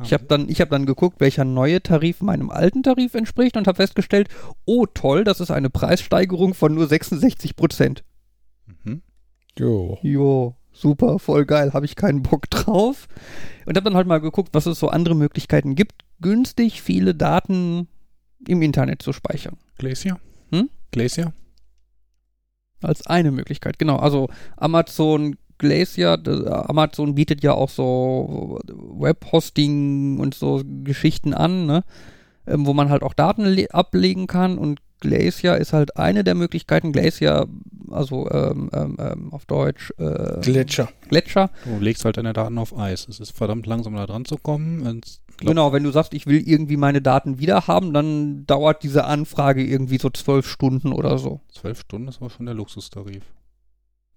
[0.04, 3.68] Ich habe dann, ich hab dann geguckt, welcher neue Tarif meinem alten Tarif entspricht und
[3.68, 4.28] habe festgestellt,
[4.66, 8.04] oh toll, das ist eine Preissteigerung von nur 66 Prozent.
[9.58, 9.98] Jo.
[10.02, 13.08] Jo, super, voll geil, habe ich keinen Bock drauf.
[13.66, 17.88] Und habe dann halt mal geguckt, was es so andere Möglichkeiten gibt, günstig viele Daten
[18.48, 19.58] im Internet zu speichern.
[19.78, 20.20] Glacier?
[20.52, 20.70] Hm?
[20.92, 21.34] Glacier?
[22.82, 23.98] Als eine Möglichkeit, genau.
[23.98, 26.20] Also Amazon Glacier,
[26.70, 31.84] Amazon bietet ja auch so Webhosting und so Geschichten an, ne?
[32.46, 36.36] ähm, wo man halt auch Daten le- ablegen kann und Glacier ist halt eine der
[36.36, 36.92] Möglichkeiten.
[36.92, 37.48] Glacier,
[37.92, 40.90] also ähm, ähm, ähm, auf Deutsch äh, Gletscher.
[41.08, 41.50] Gletscher.
[41.66, 43.08] Du legst halt deine Daten auf Eis.
[43.08, 45.02] Es ist verdammt langsam da dran zu kommen.
[45.40, 49.64] Genau, wenn du sagst, ich will irgendwie meine Daten wieder haben, dann dauert diese Anfrage
[49.64, 51.42] irgendwie so zwölf Stunden oder so.
[51.52, 53.24] Zwölf Stunden ist aber schon der Luxustarif.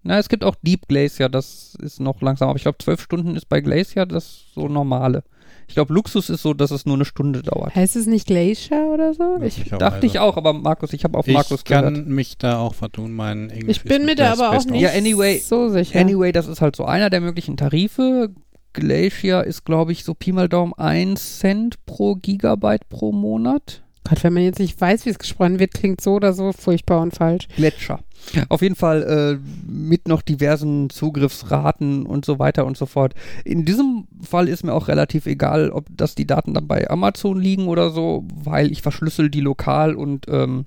[0.03, 3.35] Na, es gibt auch Deep Glacier, das ist noch langsam, aber ich glaube, zwölf Stunden
[3.35, 5.23] ist bei Glacier das so normale.
[5.67, 7.73] Ich glaube, Luxus ist so, dass es nur eine Stunde dauert.
[7.75, 9.35] Heißt es nicht Glacier oder so?
[9.37, 9.77] Ich, Möglicherweise.
[9.77, 12.07] Dachte ich auch, aber Markus, ich habe auf Ich Markus kann gehört.
[12.07, 15.39] mich da auch vertun, mein Englisch ich bin mir da aber auch nicht Ja, anyway-
[15.39, 15.99] so sicher.
[15.99, 18.29] Anyway, das ist halt so einer der möglichen Tarife.
[18.73, 23.81] Glacier ist, glaube ich, so Pi mal Daumen 1 Cent pro Gigabyte pro Monat.
[24.11, 27.01] Gott, wenn man jetzt nicht weiß, wie es gesprochen wird, klingt so oder so furchtbar
[27.01, 27.47] und falsch.
[27.55, 28.01] Gletscher.
[28.49, 33.13] Auf jeden Fall äh, mit noch diversen Zugriffsraten und so weiter und so fort.
[33.45, 37.39] In diesem Fall ist mir auch relativ egal, ob das die Daten dann bei Amazon
[37.39, 40.65] liegen oder so, weil ich verschlüssel die lokal und ähm,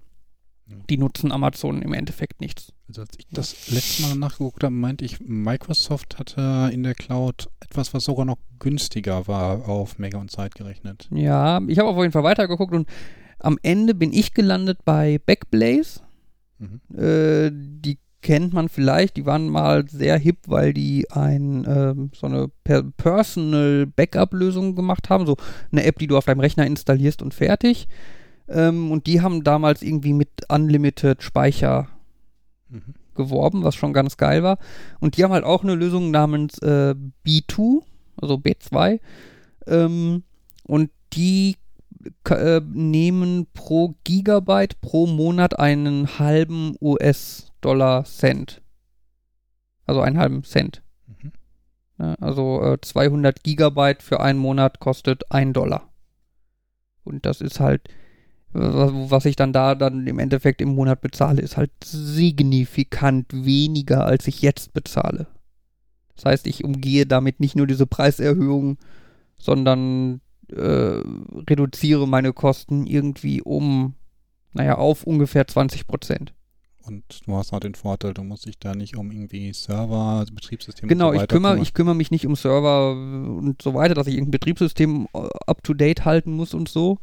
[0.89, 2.73] die nutzen Amazon im Endeffekt nichts.
[2.89, 7.51] Also als ich das letzte Mal nachgeguckt habe, meinte ich, Microsoft hatte in der Cloud
[7.61, 11.09] etwas, was sogar noch günstiger war auf Mega und Zeit gerechnet.
[11.11, 12.89] Ja, ich habe auf jeden Fall weitergeguckt und
[13.45, 16.01] am Ende bin ich gelandet bei Backblaze.
[16.59, 16.81] Mhm.
[16.97, 22.27] Äh, die kennt man vielleicht, die waren mal sehr hip, weil die ein, ähm, so
[22.27, 25.37] eine per Personal Backup-Lösung gemacht haben, so
[25.71, 27.87] eine App, die du auf deinem Rechner installierst und fertig.
[28.49, 31.89] Ähm, und die haben damals irgendwie mit Unlimited Speicher
[32.71, 32.95] Mhm.
[33.15, 34.59] geworben, was schon ganz geil war.
[35.01, 36.95] Und die haben halt auch eine Lösung namens äh,
[37.27, 37.83] B2,
[38.17, 39.01] also B2.
[39.67, 40.25] Ähm,
[40.65, 41.57] und die
[42.29, 48.63] äh, nehmen pro Gigabyte pro Monat einen halben US-Dollar-Cent.
[49.87, 50.83] Also einen halben Cent.
[51.07, 51.33] Mhm.
[51.99, 52.17] Ne?
[52.21, 55.91] Also äh, 200 Gigabyte für einen Monat kostet ein Dollar.
[57.05, 57.83] Und das ist halt,
[58.53, 64.07] was, was ich dann da dann im Endeffekt im Monat bezahle, ist halt signifikant weniger,
[64.07, 65.27] als ich jetzt bezahle.
[66.17, 68.79] Das heißt, ich umgehe damit nicht nur diese Preiserhöhung,
[69.37, 70.21] sondern
[70.57, 71.03] äh,
[71.49, 73.95] reduziere meine Kosten irgendwie um,
[74.53, 76.33] naja, auf ungefähr 20 Prozent.
[76.87, 80.35] Und du hast halt den Vorteil, du musst dich da nicht um irgendwie Server, also
[80.35, 81.63] Betriebssystem Genau, und so ich weiter kümmere, kümmern.
[81.63, 86.05] ich kümmere mich nicht um Server und so weiter, dass ich irgendein Betriebssystem äh, up-to-date
[86.05, 86.99] halten muss und so.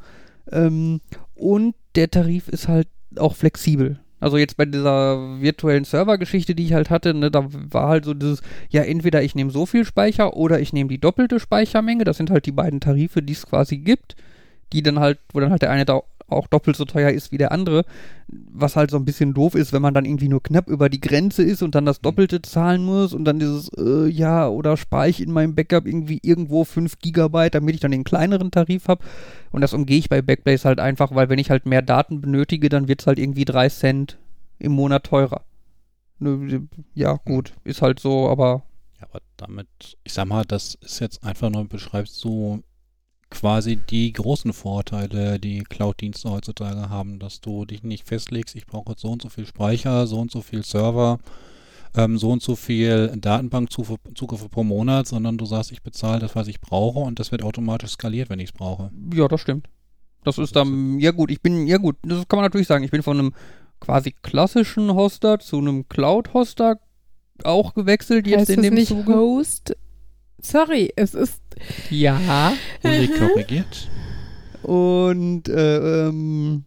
[0.51, 1.01] Ähm,
[1.33, 2.87] und der Tarif ist halt
[3.17, 3.99] auch flexibel.
[4.21, 8.13] Also jetzt bei dieser virtuellen Server-Geschichte, die ich halt hatte, ne, da war halt so
[8.13, 12.03] dieses, ja, entweder ich nehme so viel Speicher oder ich nehme die doppelte Speichermenge.
[12.03, 14.15] Das sind halt die beiden Tarife, die es quasi gibt,
[14.73, 16.01] die dann halt, wo dann halt der eine da
[16.31, 17.83] auch doppelt so teuer ist wie der andere,
[18.27, 21.01] was halt so ein bisschen doof ist, wenn man dann irgendwie nur knapp über die
[21.01, 25.09] Grenze ist und dann das Doppelte zahlen muss und dann dieses, äh, ja, oder spare
[25.09, 29.03] ich in meinem Backup irgendwie irgendwo 5 Gigabyte, damit ich dann den kleineren Tarif habe.
[29.51, 32.69] Und das umgehe ich bei Backblaze halt einfach, weil wenn ich halt mehr Daten benötige,
[32.69, 34.17] dann wird es halt irgendwie 3 Cent
[34.59, 35.41] im Monat teurer.
[36.19, 38.63] Ne, Ja, gut, ist halt so, aber
[38.99, 39.67] Ja, aber damit,
[40.03, 42.61] ich sag mal, das ist jetzt einfach nur, beschreibst so
[43.31, 48.91] quasi die großen Vorteile, die Cloud-Dienste heutzutage haben, dass du dich nicht festlegst, ich brauche
[48.91, 51.19] jetzt so und so viel Speicher, so und so viel Server,
[51.95, 56.47] ähm, so und so viel Datenbankzugriffe pro Monat, sondern du sagst, ich bezahle das, was
[56.47, 58.91] ich brauche und das wird automatisch skaliert, wenn ich es brauche.
[59.13, 59.67] Ja, das stimmt.
[60.23, 62.91] Das ist dann, ja gut, ich bin, ja gut, das kann man natürlich sagen, ich
[62.91, 63.33] bin von einem
[63.79, 66.79] quasi klassischen Hoster zu einem Cloud-Hoster
[67.43, 69.15] auch gewechselt jetzt heißt in es dem nicht Zuge.
[69.15, 69.75] Host?
[70.41, 71.41] Sorry, es ist
[71.89, 72.53] Ja.
[72.83, 73.89] Uli korrigiert.
[74.63, 76.65] Und äh, ähm,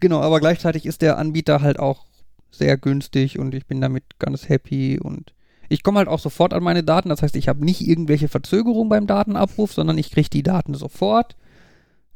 [0.00, 2.06] genau, aber gleichzeitig ist der Anbieter halt auch
[2.50, 5.34] sehr günstig und ich bin damit ganz happy und
[5.68, 7.08] ich komme halt auch sofort an meine Daten.
[7.08, 11.36] Das heißt, ich habe nicht irgendwelche Verzögerungen beim Datenabruf, sondern ich kriege die Daten sofort.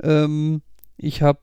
[0.03, 0.61] Ähm,
[0.99, 1.39] ich habe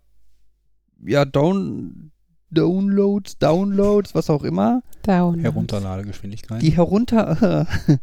[1.03, 2.11] ja Down
[2.51, 4.83] Downloads, Downloads, was auch immer.
[5.01, 5.39] Down.
[5.39, 6.61] Herunterladegeschwindigkeit.
[6.61, 7.67] Die herunter,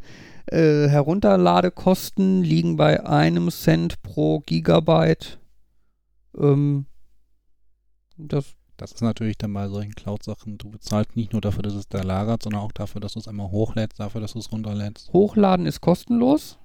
[0.53, 5.39] äh, Herunterladekosten liegen bei einem Cent pro Gigabyte.
[6.39, 6.87] Ähm,
[8.17, 11.89] das, Das ist natürlich dann bei solchen Cloud-Sachen, du bezahlst nicht nur dafür, dass es
[11.89, 15.13] da lagert, sondern auch dafür, dass du es einmal hochlädst, dafür, dass du es runterlädst.
[15.13, 16.59] Hochladen ist kostenlos.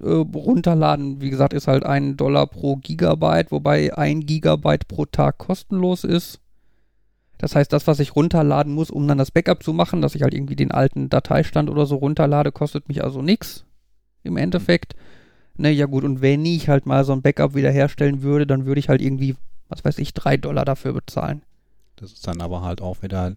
[0.00, 5.38] Äh, runterladen, wie gesagt, ist halt ein Dollar pro Gigabyte, wobei ein Gigabyte pro Tag
[5.38, 6.40] kostenlos ist.
[7.38, 10.22] Das heißt, das, was ich runterladen muss, um dann das Backup zu machen, dass ich
[10.22, 13.64] halt irgendwie den alten Dateistand oder so runterlade, kostet mich also nichts
[14.22, 14.94] im Endeffekt.
[15.56, 18.80] Ne, ja gut, und wenn ich halt mal so ein Backup wiederherstellen würde, dann würde
[18.80, 19.36] ich halt irgendwie,
[19.68, 21.42] was weiß ich, drei Dollar dafür bezahlen.
[21.96, 23.34] Das ist dann aber halt auch wieder.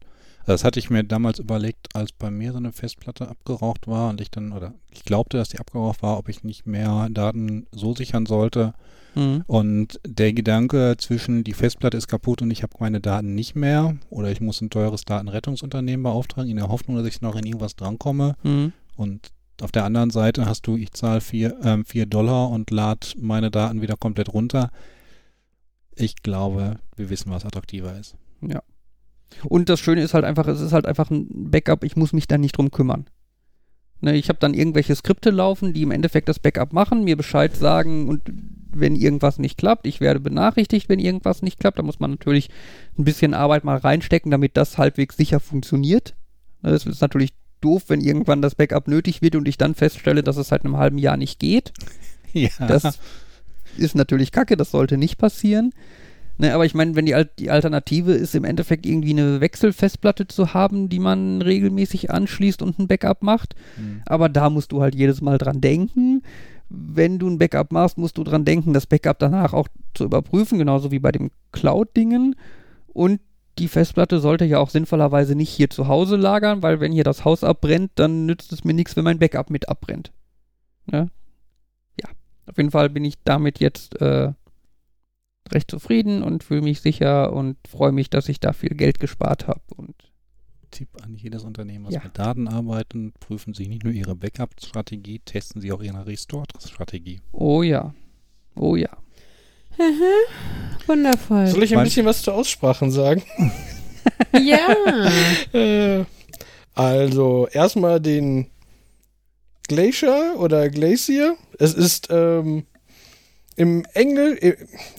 [0.48, 4.22] Das hatte ich mir damals überlegt, als bei mir so eine Festplatte abgeraucht war und
[4.22, 7.93] ich dann, oder ich glaubte, dass die abgeraucht war, ob ich nicht mehr Daten so
[7.93, 8.74] sichern sollte.
[9.14, 9.43] Mhm.
[9.45, 13.98] Und der Gedanke zwischen die Festplatte ist kaputt und ich habe meine Daten nicht mehr
[14.10, 17.76] oder ich muss ein teures Datenrettungsunternehmen beauftragen, in der Hoffnung, dass ich noch in irgendwas
[17.76, 18.36] drankomme.
[18.43, 18.72] Mhm.
[18.95, 23.06] Und auf der anderen Seite hast du, ich zahle vier, ähm, vier Dollar und lade
[23.20, 24.72] meine Daten wieder komplett runter.
[25.93, 28.16] Ich glaube, wir wissen, was attraktiver ist.
[29.44, 32.28] Und das Schöne ist halt einfach, es ist halt einfach ein Backup, ich muss mich
[32.28, 33.06] da nicht drum kümmern.
[34.00, 37.56] Ne, ich habe dann irgendwelche Skripte laufen, die im Endeffekt das Backup machen, mir Bescheid
[37.56, 38.22] sagen und
[38.72, 41.80] wenn irgendwas nicht klappt, ich werde benachrichtigt, wenn irgendwas nicht klappt.
[41.80, 42.50] Da muss man natürlich
[42.98, 46.16] ein bisschen Arbeit mal reinstecken, damit das halbwegs sicher funktioniert.
[46.62, 50.22] Ne, Es ist natürlich doof, wenn irgendwann das Backup nötig wird und ich dann feststelle,
[50.22, 51.74] dass es seit einem halben Jahr nicht geht.
[52.34, 52.50] Ja.
[52.68, 53.00] Das
[53.78, 55.74] ist natürlich kacke, das sollte nicht passieren.
[56.40, 60.28] Ne, aber ich meine, wenn die, Al die Alternative ist, im Endeffekt irgendwie eine Wechselfestplatte
[60.28, 63.56] zu haben, die man regelmäßig anschließt und ein Backup macht.
[63.76, 64.02] Hm.
[64.06, 66.22] Aber da musst du halt jedes Mal dran denken.
[66.70, 70.60] Wenn du ein Backup machst, musst du dran denken, das Backup danach auch zu überprüfen,
[70.60, 72.36] genauso wie bei dem Cloud-Dingen.
[72.88, 73.20] Und
[73.58, 77.26] die Festplatte sollte ja auch sinnvollerweise nicht hier zu Hause lagern, weil wenn hier das
[77.26, 80.12] Haus abbrennt, dann nützt es mir nichts, wenn mein Backup mit abbrennt.
[80.86, 81.10] Ne?
[82.00, 82.10] Ja,
[82.46, 84.34] auf jeden Fall bin ich damit jetzt äh,
[85.54, 89.48] recht zufrieden und fühle mich sicher und freue mich, dass ich da viel Geld gespart
[89.48, 89.62] habe.
[89.76, 89.95] Und
[90.72, 92.02] Tipp an jedes Unternehmen, was Ja.
[92.04, 97.22] mit Daten arbeitet, prüfen Sie nicht nur Ihre Backup-Strategie, testen Sie auch Ihre Restore-Strategie.
[97.32, 97.93] oh ja,
[98.56, 98.89] oh ja.
[100.88, 101.48] Wundervoll.
[101.48, 103.24] Soll ich ein bisschen was zu Aussprachen sagen?
[104.41, 104.76] ja.
[105.54, 106.06] Äh,
[106.74, 108.48] also, erstmal den
[109.68, 111.36] Glacier oder Glacier.
[111.60, 112.66] Es ist ähm,
[113.58, 114.39] im Englisch,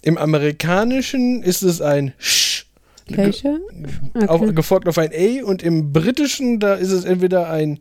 [0.03, 2.67] im Amerikanischen ist es ein Sch.
[3.09, 3.59] Welche?
[4.27, 4.53] Auf, Okay.
[4.53, 7.79] gefolgt auf ein A und im Britischen, da ist es entweder ein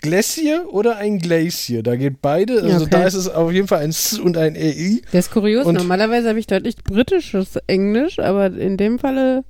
[0.00, 1.84] Glacier oder ein Glacier.
[1.84, 2.60] Da geht beide.
[2.62, 2.90] Also Okay.
[2.90, 5.00] da ist es auf jeden Fall ein S und ein EI.
[5.12, 5.64] Das ist kurios.
[5.64, 9.44] Und- Normalerweise habe ich deutlich britisches Englisch, aber in dem Falle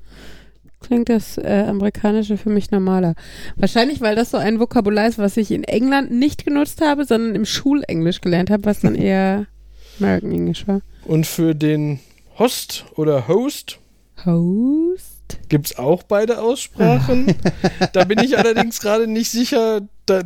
[0.80, 3.14] klingt das äh, amerikanische für mich normaler.
[3.56, 7.34] Wahrscheinlich, weil das so ein Vokabular ist, was ich in England nicht genutzt habe, sondern
[7.34, 9.46] im Schulenglisch gelernt habe, was dann eher
[10.00, 10.80] American English war.
[11.04, 12.00] Und für den
[12.38, 13.78] Host oder Host
[14.24, 15.38] Host?
[15.48, 17.34] gibt es auch beide Aussprachen.
[17.92, 19.80] da bin ich allerdings gerade nicht sicher.
[20.06, 20.22] Da,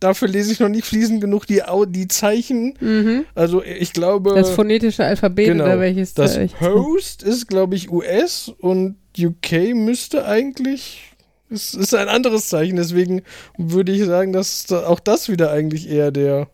[0.00, 2.74] dafür lese ich noch nicht fließend genug die, Au- die Zeichen.
[2.80, 3.24] Mhm.
[3.34, 6.14] Also ich glaube, Das phonetische Alphabet genau, oder welches?
[6.14, 11.12] das da Host ist, glaube ich, US und UK müsste eigentlich.
[11.48, 13.22] Es ist ein anderes Zeichen, deswegen
[13.56, 16.48] würde ich sagen, dass da- auch das wieder eigentlich eher der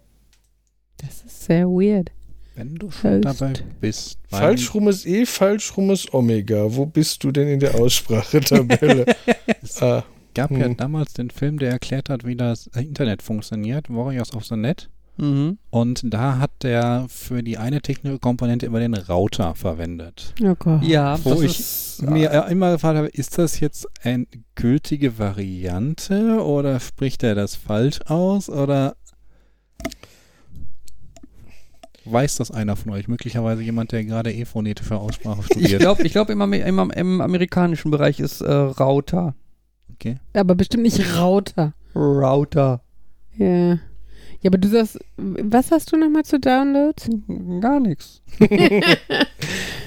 [1.46, 2.10] sehr weird.
[2.54, 3.40] Wenn du schon Host.
[3.40, 4.18] dabei bist.
[4.30, 6.66] weil- falsch rum ist E, falsch rum ist Omega.
[6.74, 9.06] Wo bist du denn in der Aussprachetabelle?
[9.80, 10.02] ah,
[10.34, 10.76] gab ja Hm.
[10.76, 14.88] damals den Film, der erklärt hat, wie das Internet funktioniert, Warriors of the Net.
[15.18, 15.58] Mhm.
[15.70, 20.32] Und da hat der für die eine technische Komponente immer den Router verwendet.
[20.42, 20.82] Oh Gott.
[20.82, 25.18] Ja, Wo das ich ist, Mir äh, immer gefragt habe, ist das jetzt eine gültige
[25.18, 28.96] Variante oder spricht er das falsch aus oder
[32.04, 33.08] weiß das einer von euch?
[33.08, 35.80] Möglicherweise jemand, der gerade eh phonetische Aussprache Ich studiert.
[35.80, 39.34] glaube, ich glaub, im, im, im amerikanischen Bereich ist äh, Router.
[39.94, 40.18] Okay.
[40.34, 41.74] Aber bestimmt nicht Router.
[41.94, 42.82] Router.
[43.36, 43.78] Ja.
[44.42, 47.08] Ja, aber du sagst, was hast du nochmal zu Downloads?
[47.60, 48.22] Gar nichts.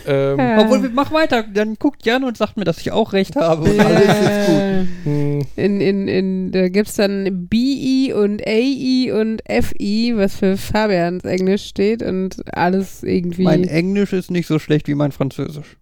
[0.07, 0.61] ähm, Ja.
[0.61, 1.43] Obwohl, mach weiter.
[1.43, 3.69] Dann guckt Jan und sagt mir, dass ich auch recht habe.
[3.69, 4.55] Und alles ist gut.
[4.55, 10.35] Äh, hm, In, in, in, da gibt es dann BI und AI und FI, was
[10.37, 13.43] für Fabians Englisch steht und alles irgendwie.
[13.43, 15.75] Mein Englisch ist nicht so schlecht wie mein Französisch.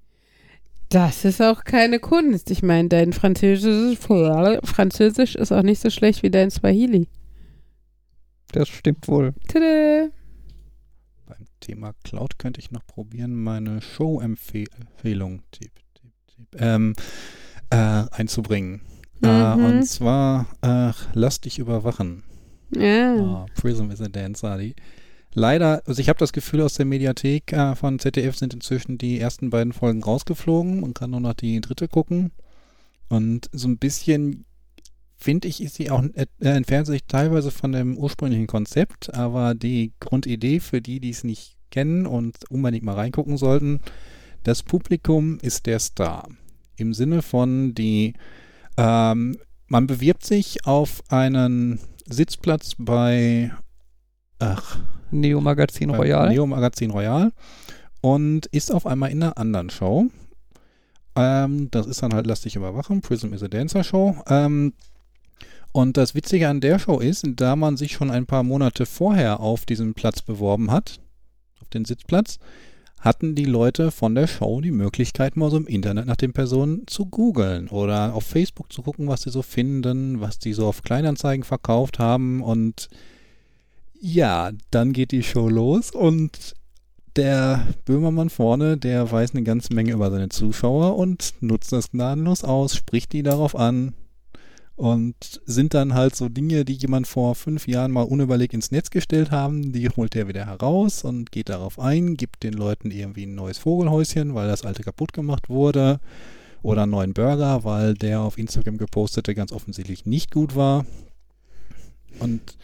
[0.89, 2.49] Das ist auch keine Kunst.
[2.49, 7.07] Ich meine, dein Französisch, Französisch ist auch nicht so schlecht wie dein Swahili.
[8.54, 9.34] Das stimmt wohl.
[9.47, 10.10] Tada.
[11.26, 15.41] Beim Thema Cloud könnte ich noch probieren, meine Show-Empfehlung
[16.58, 16.93] ähm,
[17.70, 17.76] äh,
[18.12, 18.82] einzubringen.
[19.24, 19.66] Äh, Mhm.
[19.66, 22.24] und zwar äh, Lass dich überwachen.
[22.76, 23.16] Ja.
[23.16, 24.58] Ah, Prism is a Dancer.
[24.58, 24.76] Die
[25.34, 29.20] leider, also ich habe das Gefühl, aus der Mediathek äh, von ZDF sind inzwischen die
[29.20, 30.82] ersten beiden Folgen rausgeflogen.
[30.82, 32.32] Man kann nur noch die dritte gucken.
[33.10, 34.45] Und so ein bisschen,
[35.24, 39.93] finde ich, ist sie auch, äh, entfernt sich teilweise von dem ursprünglichen Konzept, aber die
[39.99, 43.80] Grundidee für die, die es nicht kennen und unbedingt mal reingucken sollten,
[44.43, 46.28] das Publikum ist der Star.
[46.76, 48.13] Im Sinne von die,
[48.78, 53.51] ähm, man bewirbt sich auf einen Sitzplatz bei
[54.39, 56.30] ach, Neo Magazin Royal.
[56.30, 57.32] Neo Magazin Royal
[58.01, 60.07] und ist auf einmal in einer anderen Show.
[61.15, 64.17] Ähm, das ist dann halt Lass dich überwachen, Prism is a Dancer Show.
[64.28, 64.74] Ähm,
[65.74, 69.39] und das Witzige an der Show ist, da man sich schon ein paar Monate vorher
[69.39, 70.99] auf diesen Platz beworben hat,
[71.61, 72.38] auf den Sitzplatz,
[72.99, 76.84] hatten die Leute von der Show die Möglichkeit, mal so im Internet nach den Personen
[76.86, 80.84] zu googeln oder auf Facebook zu gucken, was sie so finden, was die so auf
[80.84, 82.41] Kleinanzeigen verkauft haben.
[82.41, 82.88] Und
[83.99, 86.53] ja, dann geht die Show los und
[87.15, 92.43] der Böhmermann vorne, der weiß eine ganze Menge über seine Zuschauer und nutzt das gnadenlos
[92.43, 93.93] aus, spricht die darauf an
[94.84, 98.89] und sind dann halt so Dinge, die jemand vor fünf Jahren mal unüberlegt ins Netz
[98.89, 103.25] gestellt haben, die holt er wieder heraus und geht darauf ein, gibt den Leuten irgendwie
[103.25, 106.01] ein neues Vogelhäuschen, weil das alte kaputt gemacht wurde
[106.63, 110.86] oder einen neuen Burger, weil der auf Instagram gepostete ganz offensichtlich nicht gut war
[112.19, 112.57] und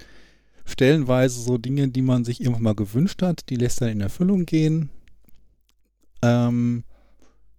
[0.65, 4.45] stellenweise so Dinge, die man sich irgendwann mal gewünscht hat, die lässt dann in Erfüllung
[4.45, 4.89] gehen.
[6.21, 6.83] Ähm,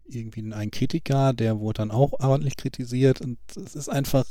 [0.07, 4.27] irgendwie ein Kritiker, der wurde dann auch ordentlich kritisiert und es ist einfach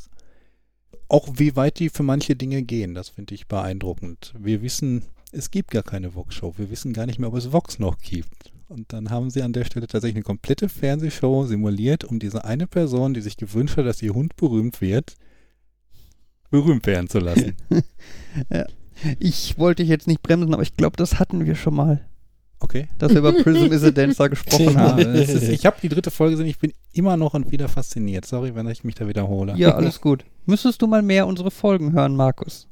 [1.10, 4.34] auch wie weit die für manche Dinge gehen, das finde ich beeindruckend.
[4.38, 7.80] Wir wissen, es gibt gar keine Vox-Show, wir wissen gar nicht mehr, ob es Vox
[7.80, 8.54] noch gibt.
[8.68, 12.68] Und dann haben sie an der Stelle tatsächlich eine komplette Fernsehshow simuliert, um diese eine
[12.68, 15.16] Person, die sich gewünscht hat, dass ihr Hund berühmt wird,
[16.52, 17.58] berühmt werden zu lassen.
[19.18, 22.09] Ich wollte dich jetzt nicht bremsen, aber ich glaube, das hatten wir schon mal,
[22.62, 22.90] Okay.
[22.98, 25.00] dass wir über Prism is a Dancer gesprochen haben.
[25.16, 28.26] es ist, ich habe die dritte Folge gesehen, ich bin immer noch und wieder fasziniert.
[28.26, 29.56] Sorry, wenn ich mich da wiederhole.
[29.56, 30.26] Ja, alles gut.
[30.46, 32.68] Müsstest du mal mehr unsere Folgen hören, Markus?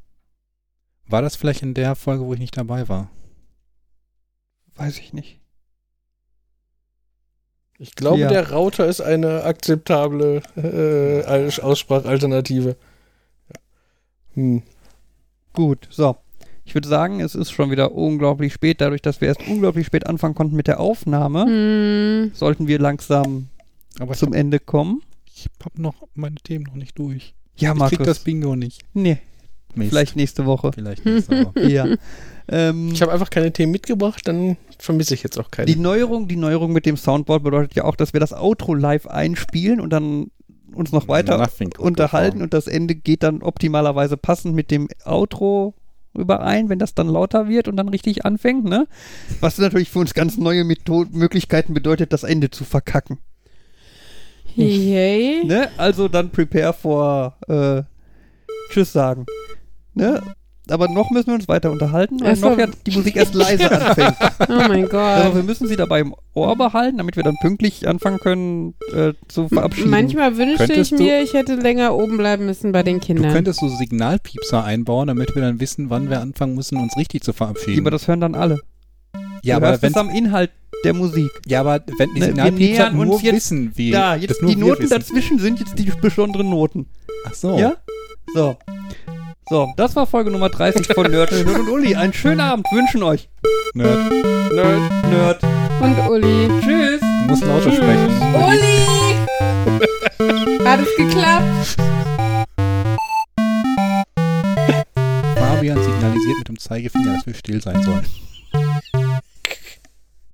[1.07, 3.09] War das vielleicht in der Folge, wo ich nicht dabei war?
[4.75, 5.39] Weiß ich nicht.
[7.79, 8.27] Ich glaube, Ja.
[8.27, 12.75] der Router ist eine akzeptable äh, Aus- Aussprachalternative.
[13.49, 13.55] Ja.
[14.33, 14.63] Hm.
[15.53, 16.17] Gut, so.
[16.67, 18.81] Ich würde sagen, es ist schon wieder unglaublich spät.
[18.81, 22.31] Dadurch, dass wir erst unglaublich spät anfangen konnten mit der Aufnahme, Hm.
[22.33, 23.47] sollten wir langsam
[23.99, 25.01] Aber ich zum habe Ende kommen.
[25.63, 27.33] hab noch meine Themen noch nicht durch.
[27.55, 28.19] Ja, ich krieg das Markus.
[28.19, 28.81] Bingo nicht.
[28.93, 29.17] Nee,
[29.75, 29.89] Mist.
[29.91, 30.71] vielleicht nächste Woche.
[30.73, 31.61] Vielleicht nächste Woche.
[31.71, 31.87] ja.
[32.49, 35.65] Ähm, Ich habe einfach keine Themen mitgebracht, dann vermisse ich jetzt auch keine.
[35.67, 39.07] die Neuerung, die Neuerung mit dem Soundboard bedeutet ja auch, dass wir das Outro live
[39.07, 40.31] einspielen und dann
[40.73, 45.73] uns noch weiter Nothing unterhalten und das Ende geht dann optimalerweise passend mit dem Outro
[46.17, 48.87] überein, wenn das dann lauter wird und dann richtig anfängt, ne?
[49.39, 53.19] Was natürlich für uns ganz neue Metho Möglichkeiten bedeutet, das Ende zu verkacken.
[54.55, 55.45] Yay.
[55.45, 55.69] Ne?
[55.77, 57.83] Also dann prepare vor äh,
[58.71, 59.25] Tschüss sagen.
[59.93, 60.21] Ne?
[60.69, 62.49] Aber noch müssen wir uns weiter unterhalten, weil so.
[62.49, 64.15] noch ja die Musik erst leise anfängt.
[64.41, 65.35] Oh mein Also Gott.
[65.35, 69.47] wir müssen sie dabei im Ohr behalten, damit wir dann pünktlich anfangen können äh, zu
[69.47, 69.89] verabschieden.
[69.89, 73.05] Manchmal wünschte ich Könntest du- mir, ich hätte länger oben bleiben müssen bei den Du
[73.05, 73.33] Kindern.
[73.33, 77.31] könntest so Signalpiepser einbauen, damit wir dann wissen, wann wir anfangen müssen, uns richtig zu
[77.31, 77.79] Ja, verabschieden.
[77.81, 78.59] aber das hören dann alle.
[79.43, 80.51] ja, du aber wenn, es am Inhalt
[80.83, 81.29] der Musik.
[81.47, 84.41] ja, aber wenn die Ne, wir Signalpiepser uns nur jetzt- wissen, wie Da, das jetzt
[84.41, 84.89] nur die Noten wissen.
[84.99, 86.87] dazwischen sind jetzt die besonderen Noten.
[87.25, 87.57] Ach so.
[87.57, 87.75] Ja?
[88.33, 88.57] So.
[89.49, 91.95] So, das war Folge Nummer 30 von Nerd, Nerd und Uli.
[91.95, 93.29] Einen schönen Abend wünschen euch.
[93.73, 94.11] Nerd,
[94.51, 95.07] Nerd.
[95.09, 95.41] Nerd.
[95.79, 96.49] Und Uli.
[96.59, 96.99] Tschüss.
[96.99, 98.09] du musst lauter sprechen.
[98.35, 99.15] Uli!
[100.65, 101.77] Hat es geklappt?
[105.37, 108.05] Fabian signalisiert mit dem Zeigefinger, dass wir still sein sollen.